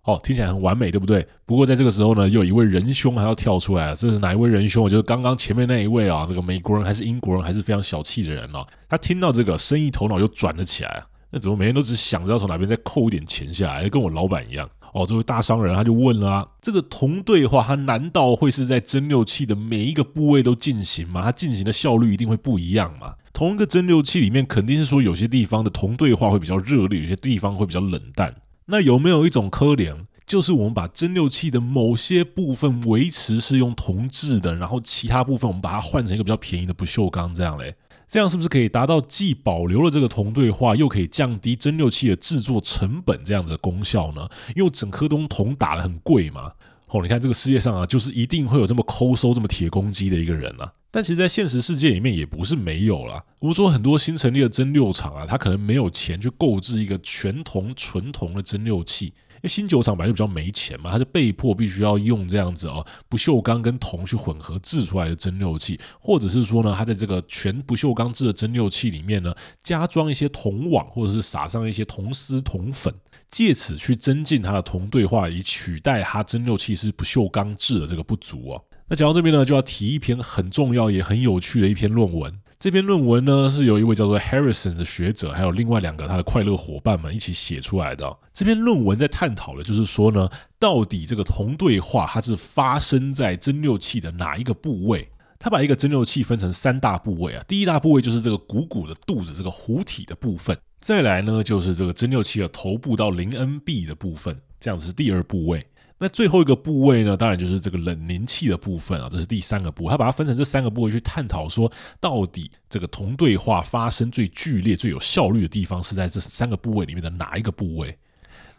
[0.05, 1.27] 哦，听起来很完美，对不对？
[1.45, 3.95] 不过在这个时候呢，又有一位仁兄还要跳出来了。
[3.95, 4.89] 这是哪一位仁兄？
[4.89, 8.65] 就是刚刚前面那一位啊，这个美国人还是英国人，还是非常小气的人哦。
[8.87, 11.03] 他听到这个，生意头脑又转了起来。
[11.29, 14.67] 那怎么每天都只想着要从哪边再扣一点钱下来，跟我老板一样？
[14.93, 21.21] 哦，这位大商人他就问了啊，这个铜对话，它难道会是在蒸馏器的每一个部位都进行吗？
[21.21, 23.13] 它进行的效率一定会不一样吗？
[23.31, 28.35] 同一个蒸馏器里面，肯定是说有些地方的铜对话会比较热烈，有些地方会比较冷淡。
[28.65, 37.75] 那有没有一种可能，就是我们把蒸馏器的某些部分维持是用铜制的，然后其他部分我们把它换成一个比较便宜的不锈钢，这样嘞？
[38.09, 44.27] 这样是不是可以达到既保留了这个铜对话，又可以降低蒸馏器的制作成本这样子的功效呢？
[44.55, 46.51] 因为整颗东铜打得很贵嘛。
[46.87, 50.73] 哦，你看这个世界上啊，就是一定会有这么抠搜、这么铁公鸡的一个人啊。
[50.89, 53.23] 但其实，在现实世界里面，也不是没有啦。
[53.37, 59.13] 我们说很多新成立的蒸馏厂啊，他可能没有钱去购置一个全铜、纯铜的蒸馏器。
[59.39, 72.93] 因为新酒厂本来就比较没钱嘛，他就被迫必须要用这样子哦，不锈钢跟铜去混合制出来的蒸馏器，或者是说呢，他在这个全不锈钢制的蒸馏器里面呢，加装一些铜网，或者是撒上一些铜丝、铜粉，
[73.31, 78.63] 借此去增进它的铜对话，以取代它蒸馏器是不锈钢制的这个不足哦。
[78.87, 82.33] 那讲到这边呢，就要提一篇很重要也很有趣的一篇论文。
[82.59, 88.17] 这篇论文呢，是由一位叫做 Harrison 的学者，还有另外两个他的快乐伙伴们一起写出来的。
[88.33, 95.09] 这篇论文在探讨的就是说呢，到底这个铜对话它是发生在蒸馏器的哪一个部位？
[95.39, 105.65] 他把一个蒸馏器分成三大部位啊，第一大部位就是这个鼓鼓的肚子，这个壶体的部分；再来呢，就是这个蒸馏器的头部到零 NB 的部分，这样子是第二部位。
[106.01, 109.91] 那最后一个部位呢，当然就是这个冷凝器的部分啊，这是第三个部位。
[109.91, 117.97] 他把它分成这三个部位去探讨，说到底这个铜对话发生最剧烈、最有效率的地方是在这三个部位里面的哪一个部位？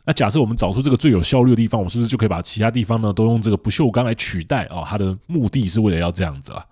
[0.05, 4.85] 那假设我们找出这个最有效率的地方，我们是不是就可以把其他地方呢都用这个不锈钢来取代啊？
[4.87, 6.65] 它的目的是为了要这样子啊。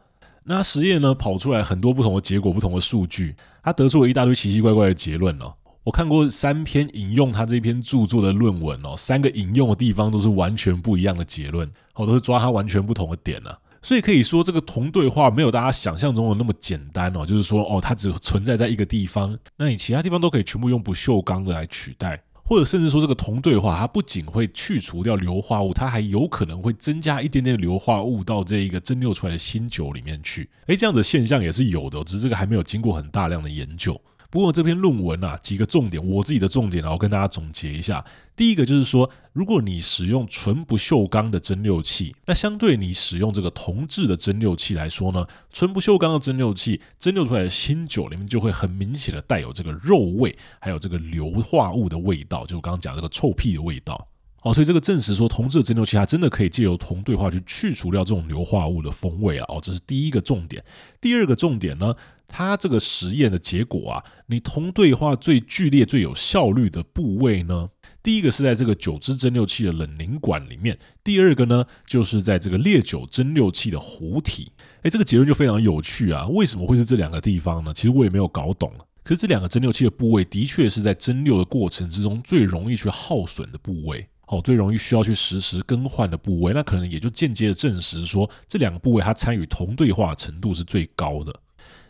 [0.44, 5.54] 那实验呢跑出来很多不同的结果、不同的数据，他得出了一大堆奇奇怪怪的结论哦。
[5.88, 33.98] 我看过三篇引用他这篇著作的论文哦，三个引用的地方都是完全不一样的结论，我都是抓他完全不同的点啊，所以可以说这个铜对话没有大家想象中的那么简单哦，就是说哦，它只存在在一个地方，那你其他地方都可以全部用不锈钢的来取代，或者甚至说这个铜对话它不仅会去除掉硫化物，它还有可能会增加一点点硫化物到这一个蒸馏出来的新酒里面去，诶，这样的现象也是有的，只是这个还没有经过很大量的研究。
[34.31, 38.05] 不过这篇论文啊，几个重点，我自己的重点，然后跟大家总结一下。
[38.37, 54.07] 第一个就是说，如果你使用纯不锈钢的蒸馏器，那相对你使用这个铜制的蒸馏器来说呢，纯不锈钢的蒸馏器蒸馏出来的新酒里面就会很明显的带有这个肉味，还有这个硫化物的味道，就我刚刚讲这个臭屁的味道。
[54.43, 59.45] 哦，所以这个证实说，铜制的蒸馏器它真的可以借由铜对话去去除掉这种硫化物的风味啊。
[59.49, 60.62] 哦，这是第一个重点。
[61.01, 61.95] 第二个重点呢？
[62.29, 67.71] 它这个实验的结果啊，你同对话最剧烈、最有效率的部位呢，
[68.03, 74.53] 第一个是在这个酒汁蒸馏器的冷凝管里面，第二个呢就是在这个烈酒蒸馏器的壶体。
[74.83, 76.27] 诶，这个结论就非常有趣啊！
[76.29, 77.73] 为什么会是这两个地方呢？
[77.75, 78.73] 其实我也没有搞懂。
[79.03, 86.53] 可是这两个蒸馏器的部位的确是在蒸馏的过程之中最容易去耗损的部位，哦，最容易需要去实时更换的部位。
[86.53, 91.35] 那可能也就间接的证实说，这两个部位它参与同对话程度是最高的。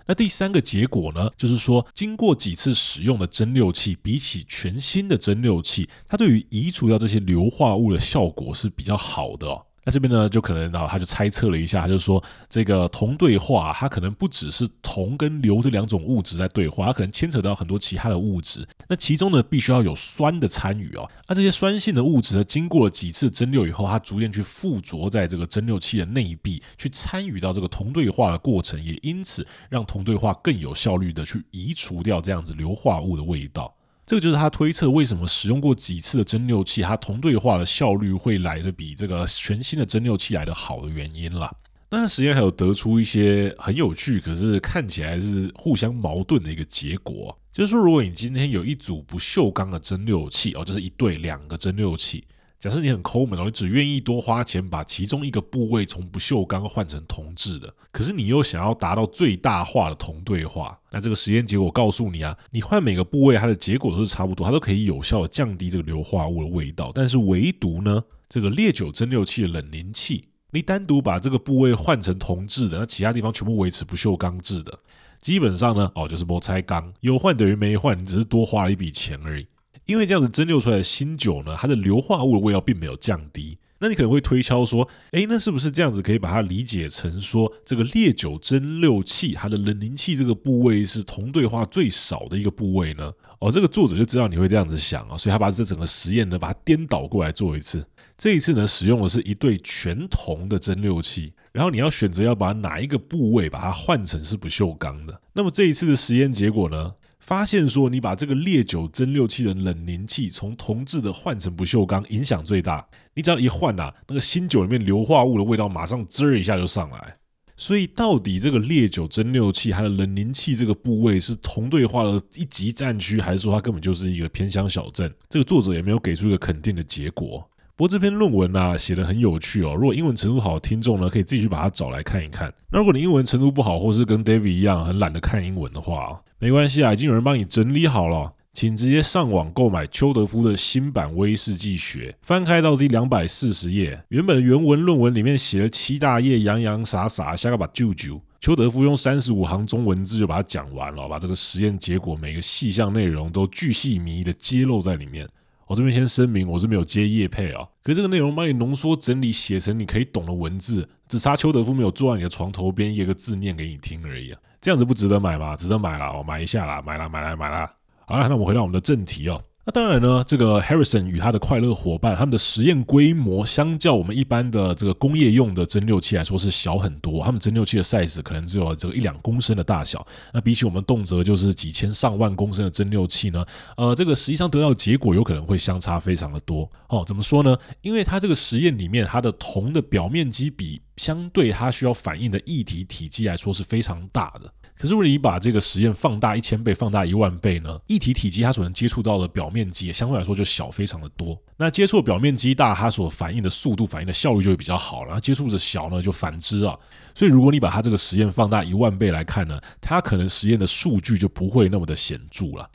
[0.09, 9.68] 那第三个结果呢，就是说，经过几次使用的蒸馏器，比起全新的蒸馏器，它对于移除掉这些硫化物的效果是比较好的。
[9.89, 18.69] 那这边呢，就可能啊，他就猜测了一下，他就说这个铜对话，它可能不只是铜跟硫这两种物质在对话，它可能牵扯到很多其他的物质。
[18.87, 21.11] 那其中呢，必须要有酸的参与哦。
[21.27, 33.75] 那这些酸性的物质呢，经过了几次蒸馏以后，它逐渐去附着在这个蒸馏器的内壁，去参与到这个铜对话的过程，也因此让铜对话更有效率的去移除掉这样子硫化物的味道。
[34.09, 41.55] 这个就是他推测为什么使用过几次的蒸馏器，它同对化的效率会来的比这个全新的蒸馏器来的好的原因啦。
[41.91, 52.25] 那实验还有得出一些很有趣，可是看起来是互相矛盾的一个结果，就是说，如果你今天有一组不锈钢的蒸馏器哦，就是一对两个蒸馏器。
[52.61, 74.77] 假设你很抠门哦，你只愿意多花钱把其中一个部位从不锈钢换成铜制的，可是你又想要达到最大化的铜对话，那这个实验结果告诉你啊，你换每个部位，它的结果都是差不多，它都可以有效的降低这个硫化物的味道，但是唯独呢，这个烈酒蒸馏器的冷凝器，你单独把这个部位换成铜制的，那其他地方全部维持不锈钢制的，
[75.21, 79.47] 基本上呢，哦，就是没拆钢，有换等于没换，你只是多花了一笔钱而已。
[79.89, 83.57] 因为这样子蒸馏出来的新酒呢，它的硫化物的味道并没有降低。
[83.79, 93.11] 那你可能会推敲说，诶，那是不是这样子可以把它理解成说，这个烈酒蒸馏器它的冷凝器这个部位是铜对话最少的一个部位呢？
[93.39, 97.83] 哦，这个作者就知道你会这样子想啊，所以他把这整个实验呢，把它颠倒过来做一次。
[98.19, 105.19] 这一次呢，使用的是一对全铜的蒸馏器，然后你要选择要把哪一个部位把它换成是不锈钢的。
[105.33, 106.93] 那么这一次的实验结果呢，
[107.29, 112.89] 发现说你把这个烈酒蒸馏器的冷凝器从铜制的换成不锈钢，影响最大。
[113.13, 117.17] 你只要一换啊，那个新酒里面硫化物的味道马上滋儿一下就上来。
[117.55, 125.13] 所以到底这个烈酒蒸馏器它的冷凝器这个部位是铜对话的一级战区，还是说它根本就是一个偏乡小镇？
[125.29, 127.47] 这个作者也没有给出一个肯定的结果。
[127.77, 132.51] 不过这篇论文啊写得很有趣哦，如果英文程度好的听众呢，可以自己去把它找来看一看。
[132.73, 138.35] 那如果你英文程度不好，或是跟 David 一样很懒得看英文的话，没关系啊，已经有人帮你整理好了。
[138.55, 148.21] 请直接上网购买邱德夫的新版《威士忌学》，翻开到第两百四十页，原本的原文论文里面写了七大页，洋洋洒洒，下个把舅舅。
[148.41, 155.29] 邱德夫用三十五行中文字就把它讲完了，把这个实验结果每个细项内容都巨细靡遗的揭露在里面。
[155.67, 164.41] 我这边先声明，我是没有接业配啊，可是这个内容帮你浓缩整理，写成你可以懂的文字，只差邱德夫没有坐在你的床头边，一个字念给你听而已啊。
[164.61, 165.55] 这样子不值得买吗？
[165.57, 167.71] 值得买了，我买一下啦，买啦，买啦，买啦。
[168.07, 169.43] 好啦，那我们回到我们的正题哦。
[169.69, 177.23] 那当然呢，这个 Harrison 与他的快乐伙伴，他们的实验规模相较我们一般的这个工业用的蒸馏器来说是小很多。
[177.23, 180.07] 他们蒸馏器的 size 可能只有这个一两公升的大小。
[180.33, 183.45] 那比起我们动辄就是几千上万公升的蒸馏器呢，
[183.77, 186.67] 呃，这个实际上得到的结果有可能会相差非常的多。
[186.89, 187.55] 哦，怎么说呢？
[187.83, 194.51] 因为它这个实验里面，它的铜的表面积比相对它需要反应的液体体积来说是非常大的。
[194.79, 197.81] 可是，如果你把这个实验放大一千倍、放大一万倍呢？
[197.89, 201.37] 液体体积它所能接触到的表面积也相对来说就小非常的多。
[201.57, 205.15] 那接触表面积大，它所反应的速度、反应的效率就会比较好了。
[205.15, 206.79] 那接触的小呢，就反之啊。
[207.13, 212.71] 所以，如果你把它这个实验放大一万倍来看呢，它可能实验的数据就不会那么的显著了。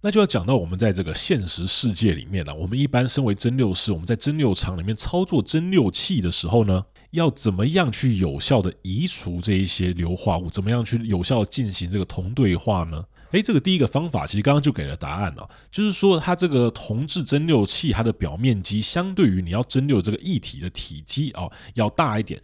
[0.00, 2.54] 那就要讲到我们在这个现实世界里面了。
[2.54, 10.50] 我们一般身为蒸馏师，我们在蒸馏厂里面操作蒸馏器的时候呢，要怎么样去有效的移除这一些硫化物？
[10.50, 13.04] 怎么样去有效进行这个铜对话呢？
[13.32, 22.40] 诶，这个第一个方法其实刚刚就给了答案了，就是说它这个铜制蒸馏器它的表面积相对于你要蒸馏这个液体的体积哦要大一点，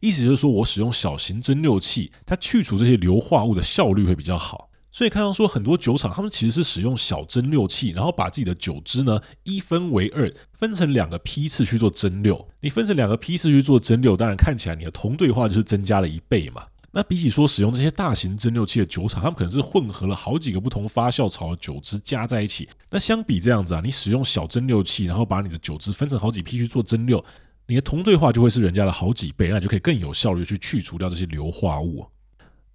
[0.00, 4.68] 意思就是说我使用小型蒸馏器，它去除这些硫化物的效率会比较好。
[4.96, 12.46] 所以看到说很多酒厂，他们其实是使用小蒸馏器，然后把自己的酒汁呢一分为二，分成两个批次去做蒸馏。
[12.60, 16.64] 你分成两个批次去做蒸馏，当然看起来你的铜对话就是增加了一倍嘛。
[16.92, 22.66] 那比起说使用这些大型蒸馏器的酒厂，他们可能是混合了好几个不同发酵槽的酒汁加在一起。
[22.88, 27.22] 那相比这样子啊，你使用小蒸馏器，然后把你的酒汁分成好几批去做蒸馏，
[27.66, 32.06] 你的铜对话就会是人家的好几倍，那你就可以更有效率去去除掉这些硫化物。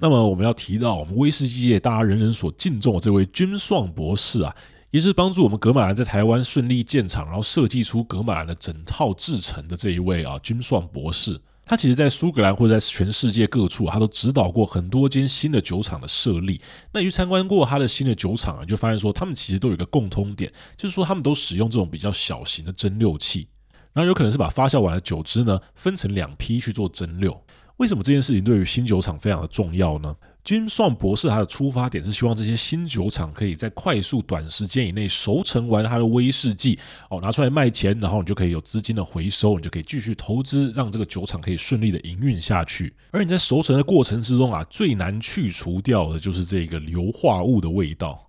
[0.04, 4.56] 那么我们要提到我们威士忌界大家人人所敬重的这位君爽博士啊，
[4.90, 11.40] 也是帮助我们格马兰在台湾顺利建厂，然后设计出格马兰的整套制程的这一位啊，君爽博士。
[11.64, 16.60] 他其实在苏格兰或者在全世界各处，他都指导过很多间新的酒厂的设立。
[16.92, 23.48] 那去参观过他的新的酒厂啊，就发现说他们其实都有一个共通点，就是说他们都使用这种比较小型的蒸馏器，
[23.94, 27.38] 然后有可能是把发酵完的酒汁呢分成两批去做蒸馏。
[27.82, 30.16] 为什么这件事情对于新酒厂非常的重要呢？
[30.44, 36.78] 金算博士他的出发点是希望这些新酒厂可以在快速短时间以内熟成完他的威士忌，
[37.10, 42.94] 哦，拿出来卖钱，然后你就可以有资金的回收，你就可以继续投资，让这个酒厂可以顺利的营运下去。
[43.10, 48.28] 而你在熟成的过程之中啊，最难去除掉的就是这个硫化物的味道。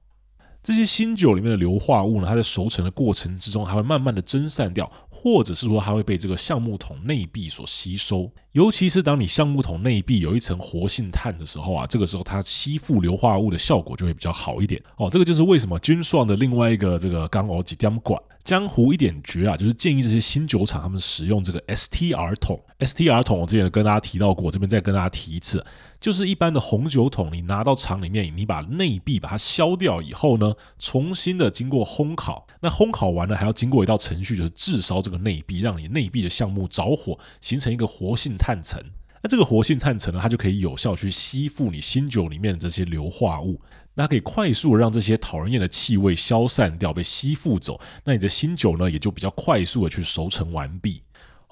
[0.63, 4.91] 这些新酒里面的硫化物呢，它在熟成的过程之中，它会慢慢的蒸散掉。
[5.23, 15.09] 或者是说它会被这个橡木桶内壁所吸收，尤其是当你橡木桶内壁有一层活性炭的时候啊，这个时候它吸附硫化物的效果就会比较好一点哦。
[15.09, 22.61] 这个就是为什么君爽的另外一个这个刚哦几点管江湖一点诀啊，就是建议这些新酒厂他们使用这个 STR 桶。
[22.81, 25.65] STR 桶我之前跟大家提到过，这边再跟大家提一次。
[26.03, 38.83] 就是一般的红酒桶，你拿到厂里面，你把内壁把它削掉以后呢，重新的经过烘烤，那烘烤完了还要经过一道程序，就是炙烧这个内壁，让你内壁的橡木着火，形成一个活性炭层。
[39.23, 43.61] 那这个活性炭层呢，它就可以有效去吸附你新酒里面的这些硫化物，
[43.95, 51.01] 那可以快速让这些讨人厌的气味消散掉，被吸附走，那你的新酒呢，也就比较快速的去熟成完毕。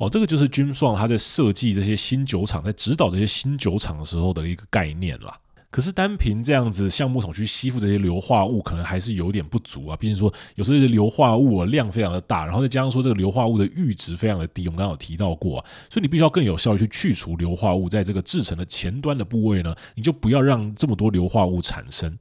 [0.01, 5.39] 哦，这个就是君爽他在设计这些新酒厂，在指导这些新酒厂的时候的一个概念啦。
[5.71, 9.97] 可是单凭这样子橡木桶去吸附这些硫化物，可能还是有点不足啊。
[9.97, 22.19] 毕竟说有时候这个硫化物啊量非常的大，然后再加上说这个硫化物的阈值非常的低，我们刚刚有提到过啊，所以你必须要更有效率去去除硫化物，在这个制程的前端的部位呢，你就不要让这么多硫化物产生。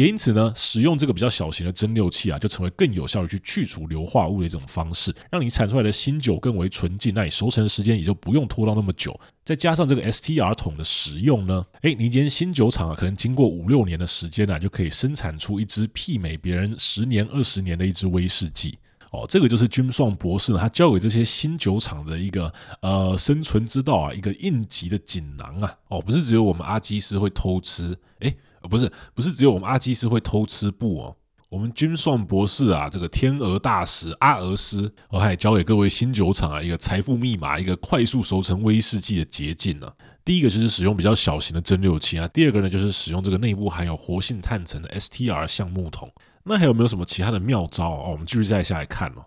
[0.00, 9.18] 也因此呢，使用这个比较小型的蒸馏器啊，就成为更有效率去去除硫化物的一种方式，让你产出来的新酒更为纯净，那你熟成的时间也就不用拖到那么久。
[9.44, 18.78] 再加上这个 STR 桶的使用呢，诶，你一间新酒厂啊，可能经过五六年的时间啊，就可以生产出一支媲美别人十年、二十年的一支威士忌。
[19.10, 25.74] 哦，这个就是 Jim Swan 博士呢，他教给这些新酒厂的一个呃生存之道啊，一个应急的锦囊啊。
[25.88, 28.34] 哦，不是只有我们阿基师会偷吃，诶。
[28.68, 31.16] 不是，不是只有我们阿基斯会偷吃布哦。
[31.48, 39.90] 我们军算博士啊，这个天鹅大使阿俄斯，我还教给各位新酒厂啊一个财富密码，一个快速熟成威士忌的捷径呢。
[40.24, 46.08] 第一个就是使用比较小型的蒸馏器啊，第二个呢就是使用这个内部含有活性炭层的 STR 橡木桶。
[46.44, 48.10] 那还有没有什么其他的妙招哦？
[48.12, 49.24] 我们继续再下来看哦。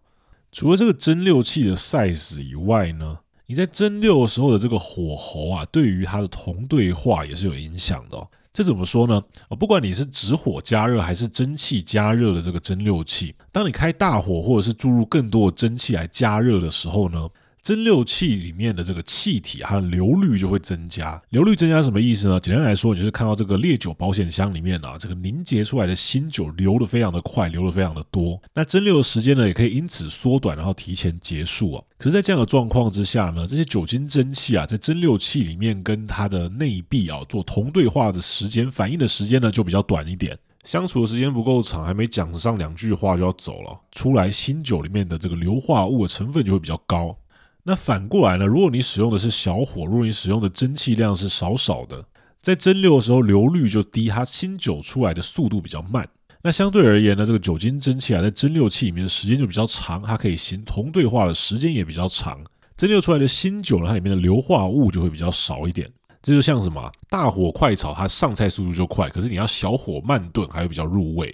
[0.53, 3.17] 除了这个蒸馏器的 size 以外呢，
[3.47, 8.29] 你在蒸馏的时候的这个火候啊，对于它的同对化也是有影响的哦。
[8.53, 9.19] 这怎么说呢？
[9.59, 17.27] 不管你是直火加热还是蒸汽加热的这个蒸馏器，当你开大火或者是注入更多的蒸汽来加热的时候呢，
[17.64, 22.38] 蒸馏器里面的这个气体它的流率就会增加，流率增加什么意思呢？
[22.38, 28.38] 简单来说，你就是看到这个烈酒保险箱里面啊，这个凝结出来的新酒流得非常的快，流得非常的多。
[28.53, 31.84] 那蒸馏的时间呢，也可以因此缩短，然后提前结束啊。
[31.97, 47.18] 可是，在这样的状况之下呢，这些酒精蒸汽啊，在蒸馏器里面跟它的内壁啊做同对化的时间，反应的时间呢就比较短一点，相处的时间不够长，还没讲上两句话就要走了，出来新酒里面的这个硫化物的成分就会比较高。
[47.66, 48.45] 那反过来呢？
[48.45, 52.05] 如果你使用的是小火，如果你使用的蒸汽量是少少的，
[52.41, 56.05] 在蒸馏的时候流率就低，它新酒出来的速度比较慢。
[56.41, 62.38] 那相对而言呢，这个酒精蒸汽啊，在蒸馏器里面的时间就比较长，它可以行同对化的时间也比较长。
[62.76, 65.89] 蒸馏出来的新酒呢，它里面的硫化物就会比较少一点。
[66.22, 66.91] 这就像什么？
[67.09, 71.34] 大火快炒，它上菜速度就快，可是你要小火慢炖，还会比较入味。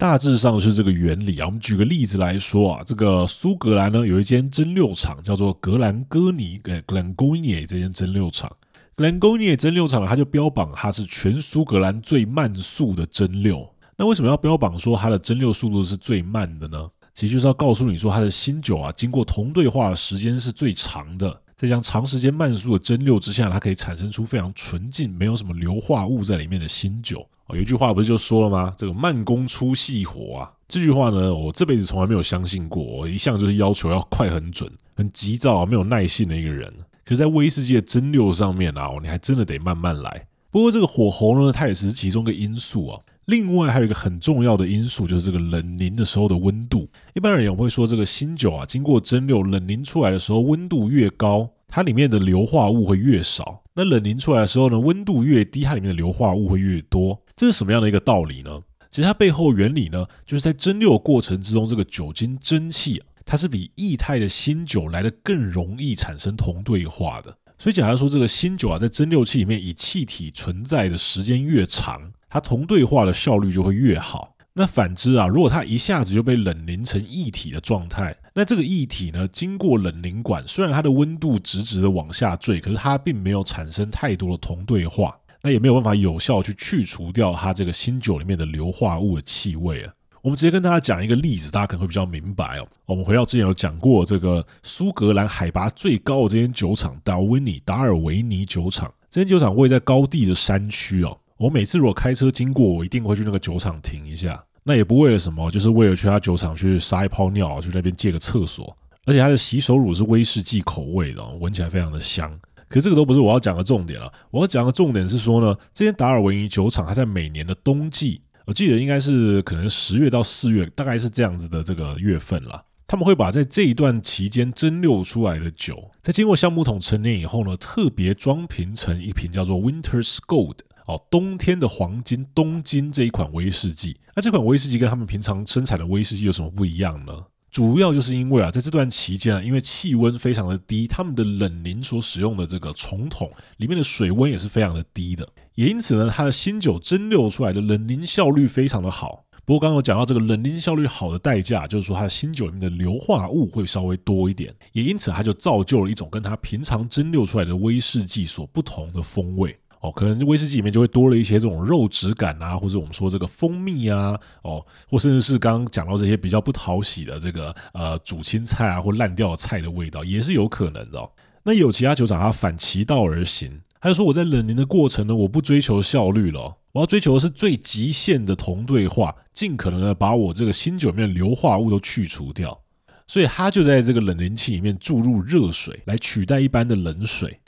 [0.00, 1.44] 大致上是这个原理啊。
[1.44, 8.50] 我们举个例子来说啊，这个苏格兰呢有一间蒸馏厂叫做格兰哥尼，呃，Glengoyne 这间蒸馏厂
[8.96, 13.68] ，Glengoyne 蒸馏厂它就标榜它是全苏格兰最慢速的蒸馏。
[13.94, 16.88] 那为什么要标榜说它的蒸馏速度是最慢的呢？
[17.12, 21.38] 其实就是要告诉你说它的新酒啊，经过同对化的时间是最长的。
[21.60, 27.20] 在这样长时间慢速的蒸馏之下，它可以产生出非常纯净、没有什么硫化物在里面的新酒。
[27.48, 28.72] 哦，有一句话不是就说了吗？
[28.78, 30.50] 这个慢工出细活啊。
[30.68, 32.82] 这句话呢，我这辈子从来没有相信过。
[32.82, 36.72] 我一向就是要求要快、很准、很急躁、没有耐性的一个人。
[37.04, 40.26] 可是，在威士忌的蒸馏上面啊，你还真的得慢慢来。
[40.50, 42.98] 不过，这个火候呢，它也是其中一个因素啊。
[43.30, 46.88] 另外，还有一个很重要的因素，就是这个冷凝的时候的温度。
[47.14, 53.62] 一般而言，我们会说，这个新酒啊，经过蒸馏冷凝出来的时候，温度越高，它里面的硫化物会越少。
[53.72, 57.16] 那冷凝出来的时候呢，温度越低，它里面的硫化物会越多。
[57.36, 58.50] 这是什么样的一个道理呢？
[58.90, 67.32] 其实它背后原理呢，就是在蒸馏过程之中，这个酒精蒸汽啊，它是比液态的新酒来得更容易产生同对化的。
[67.56, 74.34] 所以，假如说这个新酒啊，在蒸馏器里面以气体存在的时间越长，它同对化的效率就会越好。
[74.52, 89.92] 那反之啊，如果它一下子就被冷凝成液体的状态，那这个液体呢，经过冷凝管，虽然它的温度直直的往下坠，可是它并没有产生太多的同对化，那也没有办法有效去去除掉它这个新酒里面的硫化物的气味啊。
[90.20, 92.66] 我们直接跟大家讲一个例子，大家可能会比较明白哦。
[92.86, 101.16] 我们回到之前有讲过这个苏格兰海拔最高的这间酒厂达尔维尼达尔维尼酒厂，这间酒厂位在高地的山区哦。
[101.40, 104.44] 我每次如果开车经过，我一定会去那个酒厂停一下。
[104.62, 108.76] 那也不为了什么，就是为了去他酒厂去撒一泡尿，去那边借个厕所。
[109.06, 112.30] 而且它的洗手乳是威士忌口味的，闻起来非常的香。
[112.68, 114.12] 可是这个都不是我要讲的重点了。
[114.30, 122.62] 我要讲的重点是说呢，这间达尔维尼酒厂它在每年的冬季，我记得应该是可能十月到四月，大概是这样子的这个月份了。
[122.86, 130.56] 他们会把在这一段期间蒸馏出来的酒，在经过橡木桶陈年以后呢，特别装瓶成一瓶叫做 Winter's Gold
[130.90, 133.96] 哦，冬天的黄金冬金这一款威士忌。
[134.14, 137.12] 那这款威士忌跟他们平常生产的威士忌有什么不一样呢？
[137.50, 149.24] 主要就是因为啊，在这段期间啊，因为气温非常的低，他们的冷凝所使用的这个虫桶里面的水温也是非常的低的，也因此呢，它的新酒蒸馏出来的冷凝效率非常的好。
[149.44, 159.56] 不过刚刚有讲到这个冷凝效率好的代价，就是说它的新酒里面的硫化物会稍微多一点，也因此它就造就了一种跟它平常蒸馏出来的威士忌所不同的风味。
[159.80, 171.10] 哦，可能威士忌里面就会多了一些这种肉质感啊，或者我们说这个蜂蜜啊，哦，或甚至是刚刚讲到这些比较不讨喜的这个呃煮青菜啊或烂掉的菜的味道，也是有可能的。
[171.44, 182.60] 那有其他酒厂他反其道而行，他就说我在冷凝的过程呢，我不追求效率了，我要追求的是最极限的同对化，尽可能的把我这个新酒里面的硫化物都去除掉。
[183.06, 187.40] 所以他就在这个冷凝器里面注入热水来取代一般的冷水。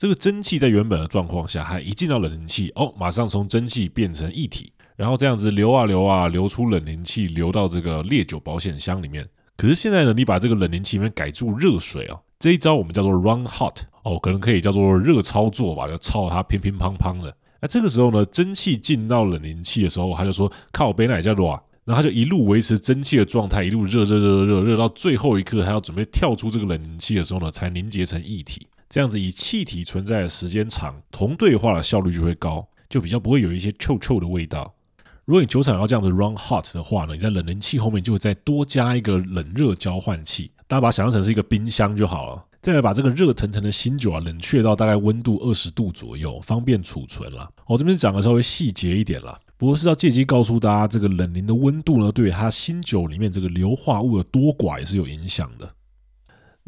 [0.00, 9.28] 这个蒸汽在原本的状况下，还一进到冷凝器，哦，马上从蒸汽变成液体，然后这样子流啊流啊，流出冷凝器，流到这个烈酒保险箱里面。
[9.58, 17.36] 可是现在呢，你把这个冷凝器里面改注热水哦，这一招我们叫做 run hot 哦，可能可以叫做热操作吧，就操它乒乒乓乓的。
[17.60, 21.44] 那这个时候呢，蒸汽进到冷凝器的时候，他就说靠北奶叫热，
[21.84, 28.66] 然后他就一路维持蒸汽的状态，一路热热热热热到最后一刻，他要准备跳出这个冷凝器的时候呢，才凝结成液体。
[28.90, 34.74] 这样子以气体存在的时间长，同对化的效率就会高，就比较不会有一些臭臭的味道。
[35.24, 42.44] 如果你酒厂要这样子 run hot 的话呢，你在冷凝器后面就会再多加一个冷热交换器，大家把它想象成是一个冰箱就好了。
[42.60, 47.48] 再来把这个热腾腾的新酒啊冷却到大概温度二十度左右，方便储存了。
[47.68, 55.72] 我这边讲的稍微细节一点了，不过是要借机告诉大家，这个冷凝的温度呢，对它新酒里面这个硫化物的多寡也是有影响的。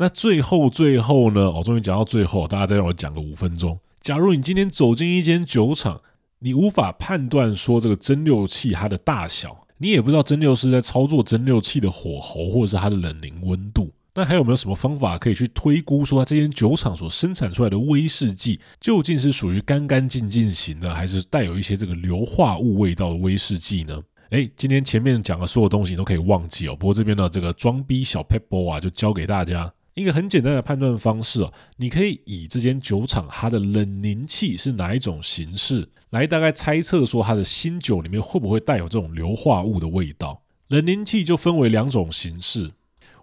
[0.03, 1.49] 那最后最后呢？
[1.49, 3.79] 我终于讲到最后，大家再让我讲个五分钟。
[4.01, 6.01] 假如你今天走进一间酒厂，
[6.41, 24.03] 你无法判断说这个蒸馏器它的大小，你也不知道蒸馏师在操作蒸馏器的火候或者是它的冷凝温度，那还有没有什么方法可以去推估说它这间酒厂所生产出来的威士忌究竟是属于干干净净型的，还是带有一些这个硫化物味道的威士忌呢？
[24.31, 26.75] 哎，今天前面讲的所有东西你都可以忘记哦。
[26.75, 29.73] 不过这边的这个装逼小撇步啊，就教给大家。
[29.95, 40.43] 一个很简单的判断方式哦，你可以以这间酒厂它的冷凝器是哪一种形式，来大概猜测说它的新酒里面会不会带有这种硫化物的味道。
[40.69, 42.71] 冷凝器就分为两种形式，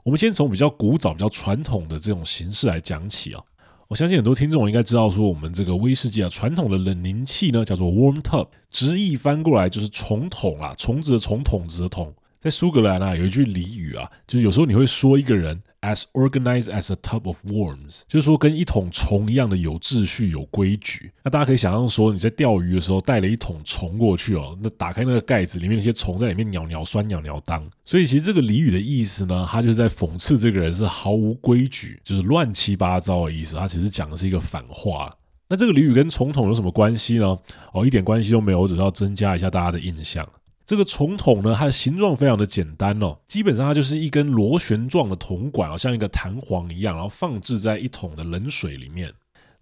[0.04, 3.42] 我们先从比较古早、比较传统的这种形式来讲起啊。
[3.88, 12.14] 我相信很多听众应该知道说，我们这个威士忌啊，传统的冷凝器呢叫做 warm tub，直译翻过来就是重桶啊，虫子的虫，桶子的桶。
[12.40, 21.12] 在苏格兰啊，有一句俚语啊，就是有时候你会说一个人 as organized as a tub of worms，就是说跟一桶虫一样的有秩序、有规矩。
[21.24, 27.66] 那大家可以想象说，你在钓鱼的时候带了一桶虫过去哦，那打开那个盖子，里面那些虫在里面鸟鸟酸、鸟鸟当。
[27.86, 33.56] 所以其实这个俚语的意思呢，它就是在讽刺这个人是毫无规矩，就是乱七八糟的意思。
[33.56, 35.16] 它其实讲的是一个反话。
[35.48, 37.38] 那这个俚语跟虫桶有什么关系呢？
[37.74, 40.28] 哦，一点关系都没有，我只是要增加一下大家的印象。
[40.70, 49.12] 这个虫桶呢，它的形状非常的简单哦，基本上它就是一根螺旋状的铜管啊，像一个弹簧一样，然后放置在一桶的冷水里面。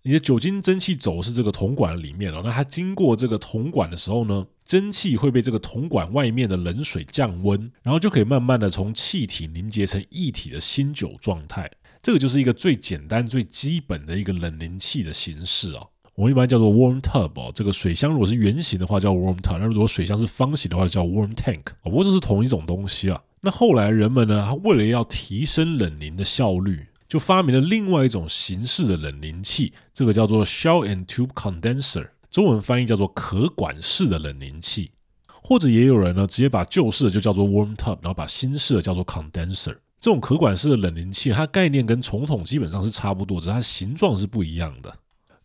[0.02, 11.72] 你的酒精蒸汽走是这个铜管里面哦，那它经过这个铜管的时候呢，蒸汽会被这个铜管外面的冷水降温，然后就可以慢慢的从气体凝结成液体的新酒状态。
[12.04, 15.88] 这个就是一个最简单、最基本的一个冷凝器的形式哦。
[16.18, 23.22] 我们一般叫做 warm tub 哦，这个水箱如果是圆形的话叫 warm tub，那如果水箱是方形的话叫 warm tank，不过这是同一种东西啊。
[23.40, 34.90] 那后来人们呢，他为了要提升冷凝的效率，就发明了另外一种形式的冷凝器，这个叫做 shell and tube condenser，中文翻译叫做可管式的冷凝器，
[35.28, 39.78] 或者也有人呢直接把旧式的就叫做 warm tub，然后把新式的叫做 condenser。
[40.00, 44.92] 这种可管式的冷凝器，它概念跟虫桶基本上是差不多，只是它形状是不一样的。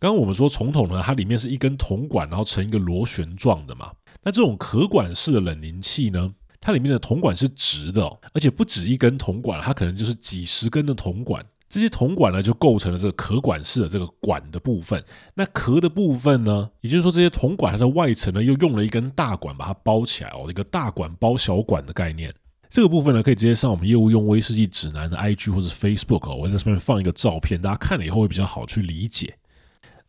[0.03, 3.93] 刚刚我们说虫桶呢，它里面是一根铜管，然后成一个螺旋状的嘛。
[4.25, 6.29] 那这种壳管式的冷凝器呢，
[6.61, 11.47] 它里面的铜管是直的哦，而且不止一根铜管，它可能就是几十根的铜管。
[11.69, 15.01] 这些铜管呢，就构成了这个壳管式的这个管的部分。
[15.35, 22.35] 那壳的部分呢，也就是说这些铜管它的外层呢，又用了一根大管把它包起来哦，一个大管包小管的概念。
[22.69, 29.33] 这个部分呢，可以直接上我们业务用威士忌指南的 IG 或者 Facebook 哦，我在上面放一个照片，大家看了以后会比较好去理解。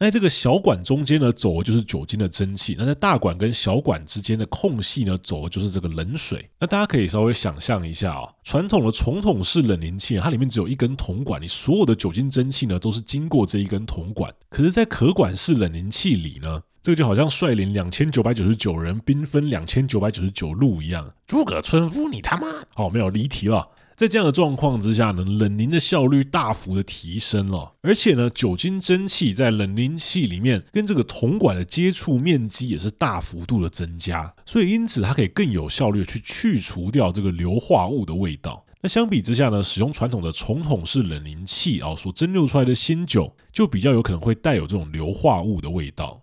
[0.04, 6.49] 在这个小管中间呢，走的就是酒精的蒸汽；那在大管跟小管之间的空隙呢，走的就是这个冷水。
[6.60, 14.34] 那大家可以稍微想象一下啊、传统的虫桶式冷凝器，它里面只有一根铜管，你所有的酒精蒸汽呢都是经过这一根铜管。
[14.49, 21.14] 可是，在壳管式冷凝器里呢，这个就好像率领两千九百九十九人兵分两千九百九十九路一样。
[21.26, 22.47] 诸葛村夫，你他妈！
[22.76, 23.68] 哦，没有离题了。
[23.96, 38.66] 在这样的状况之下呢，冷凝的效率大幅的提升了，而且呢，酒精蒸汽在冷凝器里面跟这个铜管的接触面积也是大幅度的增加，所以因此它可以更有效率去去除掉这个硫化物的味道。
[38.82, 46.22] 那相比之下呢，使用传统的虫桶式冷凝器啊，所蒸馏出来的新酒就比较有可能会带有这种硫化物的味道。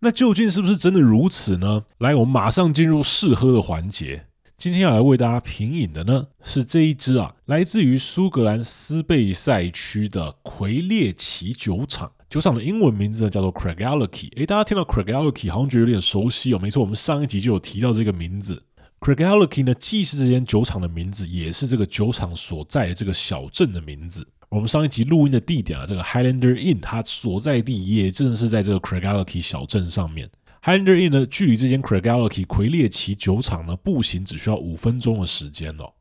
[0.00, 1.82] 那究竟是不是真的如此呢？
[1.98, 4.26] 来，我们马上进入试喝的环节。
[4.58, 12.10] 今天要来为大家品饮的呢，是这一支啊，来自于苏格兰斯贝塞区的魁列奇酒厂。
[12.28, 14.36] 酒厂的英文名字呢叫做 Craigellachie。
[14.36, 16.58] 诶，大家听到 Craigellachie 好像觉得有点熟悉哦。
[16.58, 18.60] 没错，我们上一集就有提到这个名字。
[18.98, 24.26] Craigellachie 呢，既是这间酒厂的名字，也是这个酒厂所在的这个小镇的名字。
[24.48, 30.28] 我们上一集录音的地点啊，这个 Highlander Inn 它所在地也正是在这个 Craigellachie 小镇上面。
[30.62, 35.92] Hinder in 呢，距离这间 Craigallachie 魁列奇酒厂呢，步行只需要五分钟的时间哦。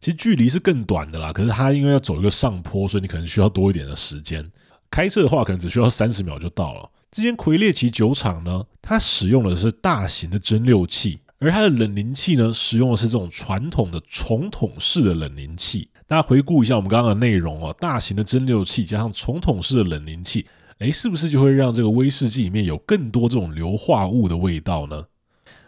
[0.00, 4.48] 其实距离是更短的啦，可是它因为要走一个上坡，所以你可能需要多一点的时间。
[4.90, 6.88] 开车的话，可能只需要三十秒就到了。
[7.10, 15.90] 这间魁列奇酒厂呢，它使用的是大型的蒸馏器，而它的冷凝器呢，使用的是这种传统的重筒式的冷凝器。
[16.06, 20.46] 大家回顾一下我们刚刚的内容哦，大型的蒸馏器加上重筒式的冷凝器，
[20.78, 25.06] 诶，是不是就会让这个威士忌里面有更多这种硫化物的味道呢？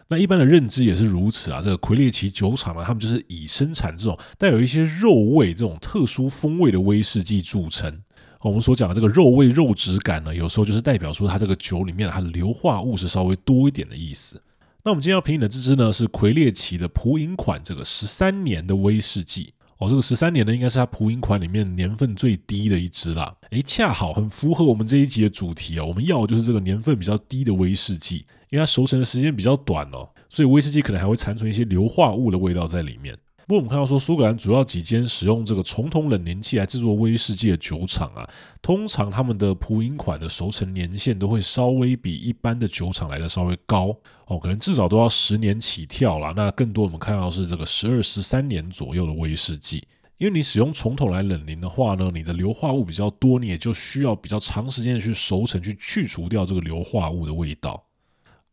[0.07, 1.61] 那一般的认知也是如此啊。
[1.61, 8.01] 这个魁列奇酒厂呢，他们就是以生产这种带有一些肉味、这种特殊风味的威士忌著称。
[8.41, 14.41] 我们所讲的这个肉味、肉质感呢，有时候就是代表说它这个酒里面它的硫化物是稍微多一点的意思。
[14.83, 19.53] 那我们今天要品饮的这支呢，是魁列奇的普饮款这个十三年的威士忌。
[19.81, 23.35] 哦，这个十三年呢，应该是它蒲银款里面年份最低的一支啦。
[23.49, 25.83] 诶，恰好很符合我们这一集的主题啊。
[25.83, 28.17] 我们要的就是这个年份比较低的威士忌，
[28.51, 33.17] 因为它熟成的时间比较短哦，所以威士忌可能还会残存一些硫化物的味道在里面。
[33.51, 38.25] 不过我们看到说，苏格兰主要几间使用这个重筒冷凝器来制作威士忌的酒厂啊，
[38.61, 43.93] 通常他们的普饮款的熟成年限都会稍微比一般的酒厂来的稍微高
[44.27, 46.31] 哦，可能至少都要十年起跳啦。
[46.33, 49.85] 那更多我们看到是这个十二、十三年左右的威士忌，
[50.17, 57.83] 因为你使用重桶来冷凝的话呢，你的硫化物比较多，你也就需要比较长时间的去熟成，去去除掉这个硫化物的味道。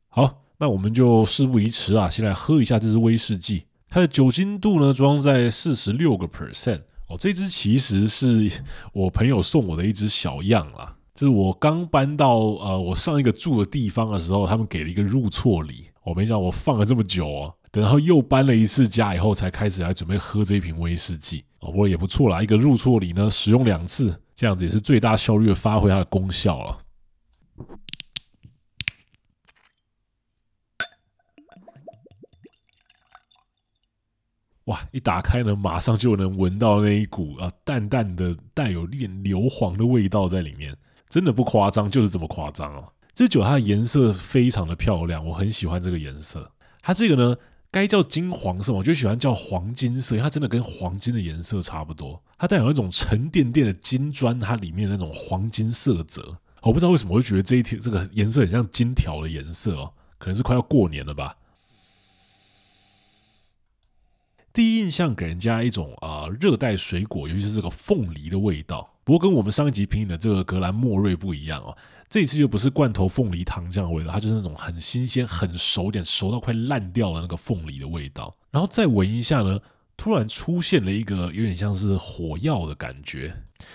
[0.09, 3.62] 好，那我们就事不宜迟啊，先来喝一下这支威士忌。
[3.89, 7.16] 它的酒精度呢，装在四十六个 percent 哦。
[7.18, 8.51] 这支其实是
[8.93, 10.97] 我朋友送我的一支小样啦。
[11.14, 15.86] 这是我刚搬到呃我上一个住的地方的时候，他们给了一个入错礼。
[16.05, 21.70] 我没想到我放了这么久哦，等然后又搬了一次家以后，才开始来准备喝这一瓶威士忌哦。
[21.70, 26.78] 不过也不错啦，一个入错礼呢，使用两次，这样子也是最大效率的发挥它的功效了。
[34.69, 34.79] 哇！
[34.93, 40.77] 一打开呢，马上就能闻到那一股啊淡淡的带有一点硫磺的味道在里面，
[41.09, 42.85] 真的不夸张，就是这么夸张哦。
[43.14, 46.53] 这酒它的颜色非常的漂亮，我很喜欢这个颜色。
[46.83, 47.37] 它这个呢，
[47.71, 52.23] 该叫金黄色，我就喜欢叫黄金色，因为它真的跟黄金的颜色差不多。
[52.37, 56.37] 它带有那种沉甸甸的金砖，它里面那种黄金色泽。
[56.61, 61.35] 我不知道为什么我会觉得这一条这个颜色很像金条的颜色哦，可能是快要过年了吧。
[64.59, 68.92] 第一印象给人家一种啊热带水果，尤其是这个凤梨的味道。
[69.04, 71.78] 不过跟我们上一集品饮的这个格兰莫瑞不一样哦，
[72.11, 78.36] 这次又不是罐头凤梨糖浆的味道，它就是那种很新鲜、很熟点、熟到快烂掉的那个凤梨的味道。
[78.50, 79.61] 然后再闻一下呢，
[79.96, 83.32] 突然出现了一个有点像是火药的感觉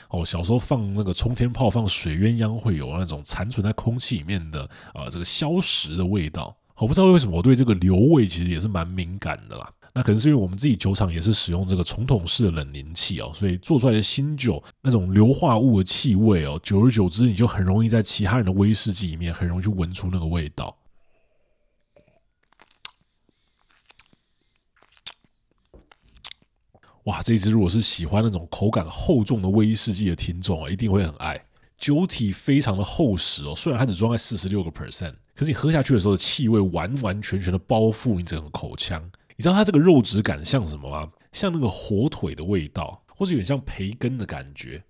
[0.10, 0.26] 哦。
[0.26, 6.54] 小时候放那个冲天炮、放水鸳鸯会有那种残存在空气里面的啊这个硝石的味道。
[6.76, 9.72] 我不知道为什么我对这个硫味其实也是蛮敏感的啦。
[9.96, 20.76] 那可能是因为我们自己酒厂也是使用这个重筒式的冷凝器哦，所以做出来的新酒那种硫化物的气味哦，久而久之你就很容易在其他人的威士忌里面很容易去闻出那个味道。
[27.04, 31.40] 哇，这一支如果是喜欢那种口感厚重的威士忌的听众啊，一定会很爱。
[31.78, 39.12] 酒体非常的厚实哦，虽然它只装在四十六个 percent，可是你喝下去的时候的气味完完全全的包覆你整个口腔。
[39.36, 41.12] 你知道它这个肉质感像什么吗？
[41.32, 44.84] 像那个火腿的味道，或者有点像培根的感觉，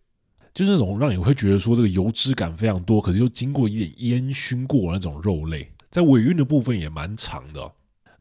[0.54, 7.72] 就是那种让你会觉得说这个油脂感非常多，可是又经过一点烟熏过那种肉类，在尾韵的部分也蛮长的。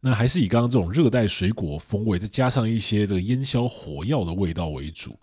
[0.01, 5.17] 那还是以刚刚这种热带水果风味，再加上一些这个烟硝火药的味道为主。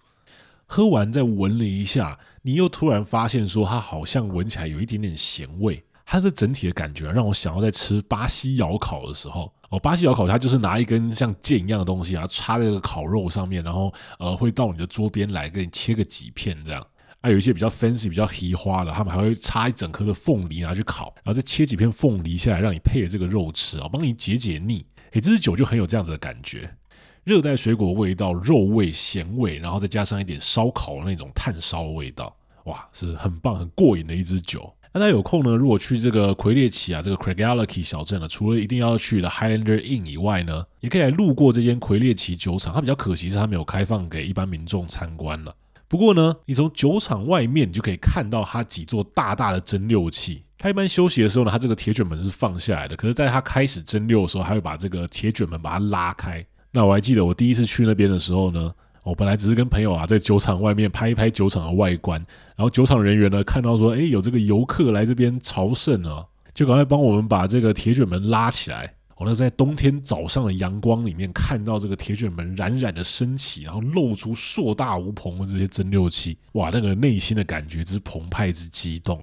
[0.66, 5.84] 喝完再闻了一下，你又突然发现说它好像闻起来有一点点咸味。
[6.12, 9.54] 它这整体的感觉让我想要在吃巴西窑烤的时候。
[9.70, 16.84] 哦，巴西窑烤它就是拿一根像剑一样的东西，然后插在这个烤肉上面，然后呃会到你的桌边来给你切个几片这样。
[17.22, 24.84] 啊，有一些比较 fancy、比较奇花的，他们还会插一整颗的凤梨拿去烤，然后再切几片凤梨下来让你配着这个肉吃啊，帮你解解腻。
[25.12, 26.76] 诶，这支酒就很有这样子的感觉，
[27.24, 32.36] 热带水果味道、肉味、咸味，然后再加上一点烧烤的那种炭烧味道，
[32.66, 34.74] 哇，是很棒、很过瘾的一支酒。
[34.92, 42.74] 那大家有空呢，如果去这个魁列奇啊，这个 Craigellachie 小镇呢，除了一定要去的 Highlander Inn 以外呢，也可以来路过这间魁列奇酒厂。
[42.74, 45.56] 它比较可惜是它没有开放给一般民众参观了。
[45.88, 50.44] 不过呢，你从酒厂外面你就可以看到它几座大大的蒸馏器。
[50.58, 52.96] 它一般休息的时候呢，它这个铁卷门是放下来的。
[52.96, 56.44] 可是，在它开始蒸馏的时候，它会把这个铁卷门把它拉开。
[56.72, 58.74] 那我还记得我第一次去那边的时候呢。
[59.10, 62.24] 我本来只是跟朋友啊在酒厂外面拍一拍酒厂的外观，
[62.56, 68.94] 然后酒厂人员呢看到说，哎，有这个游客来这边朝圣啊，就赶快帮我们把这个铁卷门拉起来。
[69.18, 79.22] 我呢在冬天早上的阳光里面看到这个铁卷门冉冉的升起，然后露出硕大无朋的这些蒸馏器，哇，那个内心的感觉之澎湃之激动。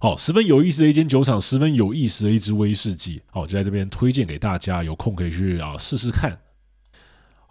[0.00, 6.36] 好，十分有意思的一间酒厂，十分有意思的一支威士忌，好，就在这边推荐给大家，有空可以去啊试试看。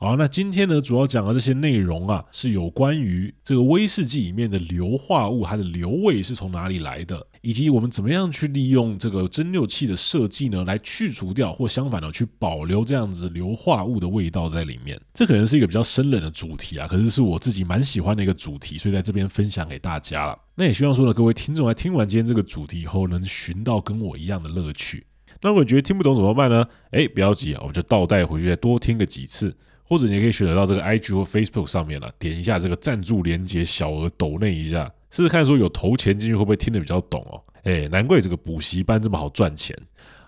[0.01, 14.97] 好，那今天呢，主要讲的这些内容啊，是有关于这个威士忌里面的硫化物，它的硫味是从哪里来的，以及我们怎么样去利用这个蒸馏器的设计呢，来去除掉或相反的去保留这样子硫化物的味道在里面。
[15.13, 20.39] 这可能是一个比较生冷的主题啊，可是是我自己蛮喜欢的一个主题，所以在这边分享给大家了。
[20.55, 25.05] 那也希望说呢，各位听众在听完今天这个主题以后，能寻到跟我一样的乐趣。
[25.41, 26.65] 那如果觉得听不懂怎么办呢？
[26.91, 29.53] 哎，不要急啊，我们就倒带回去再多听个几次。
[29.89, 37.41] 或者你也可以选择到这个 IG 或 Facebook 上面了，点一下这个赞助连接，小额抖内一下，试试看说有投钱进去会不会听得比较懂哦。
[37.63, 39.75] 哎，难怪这个补习班这么好赚钱。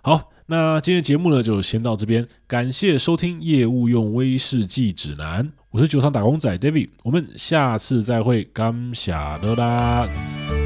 [0.02, 10.61] 好，那今天节目呢就先到这边，感谢收听业务用威士忌指南，我是酒厂打工仔 David，我们下次再会，感谢的啦。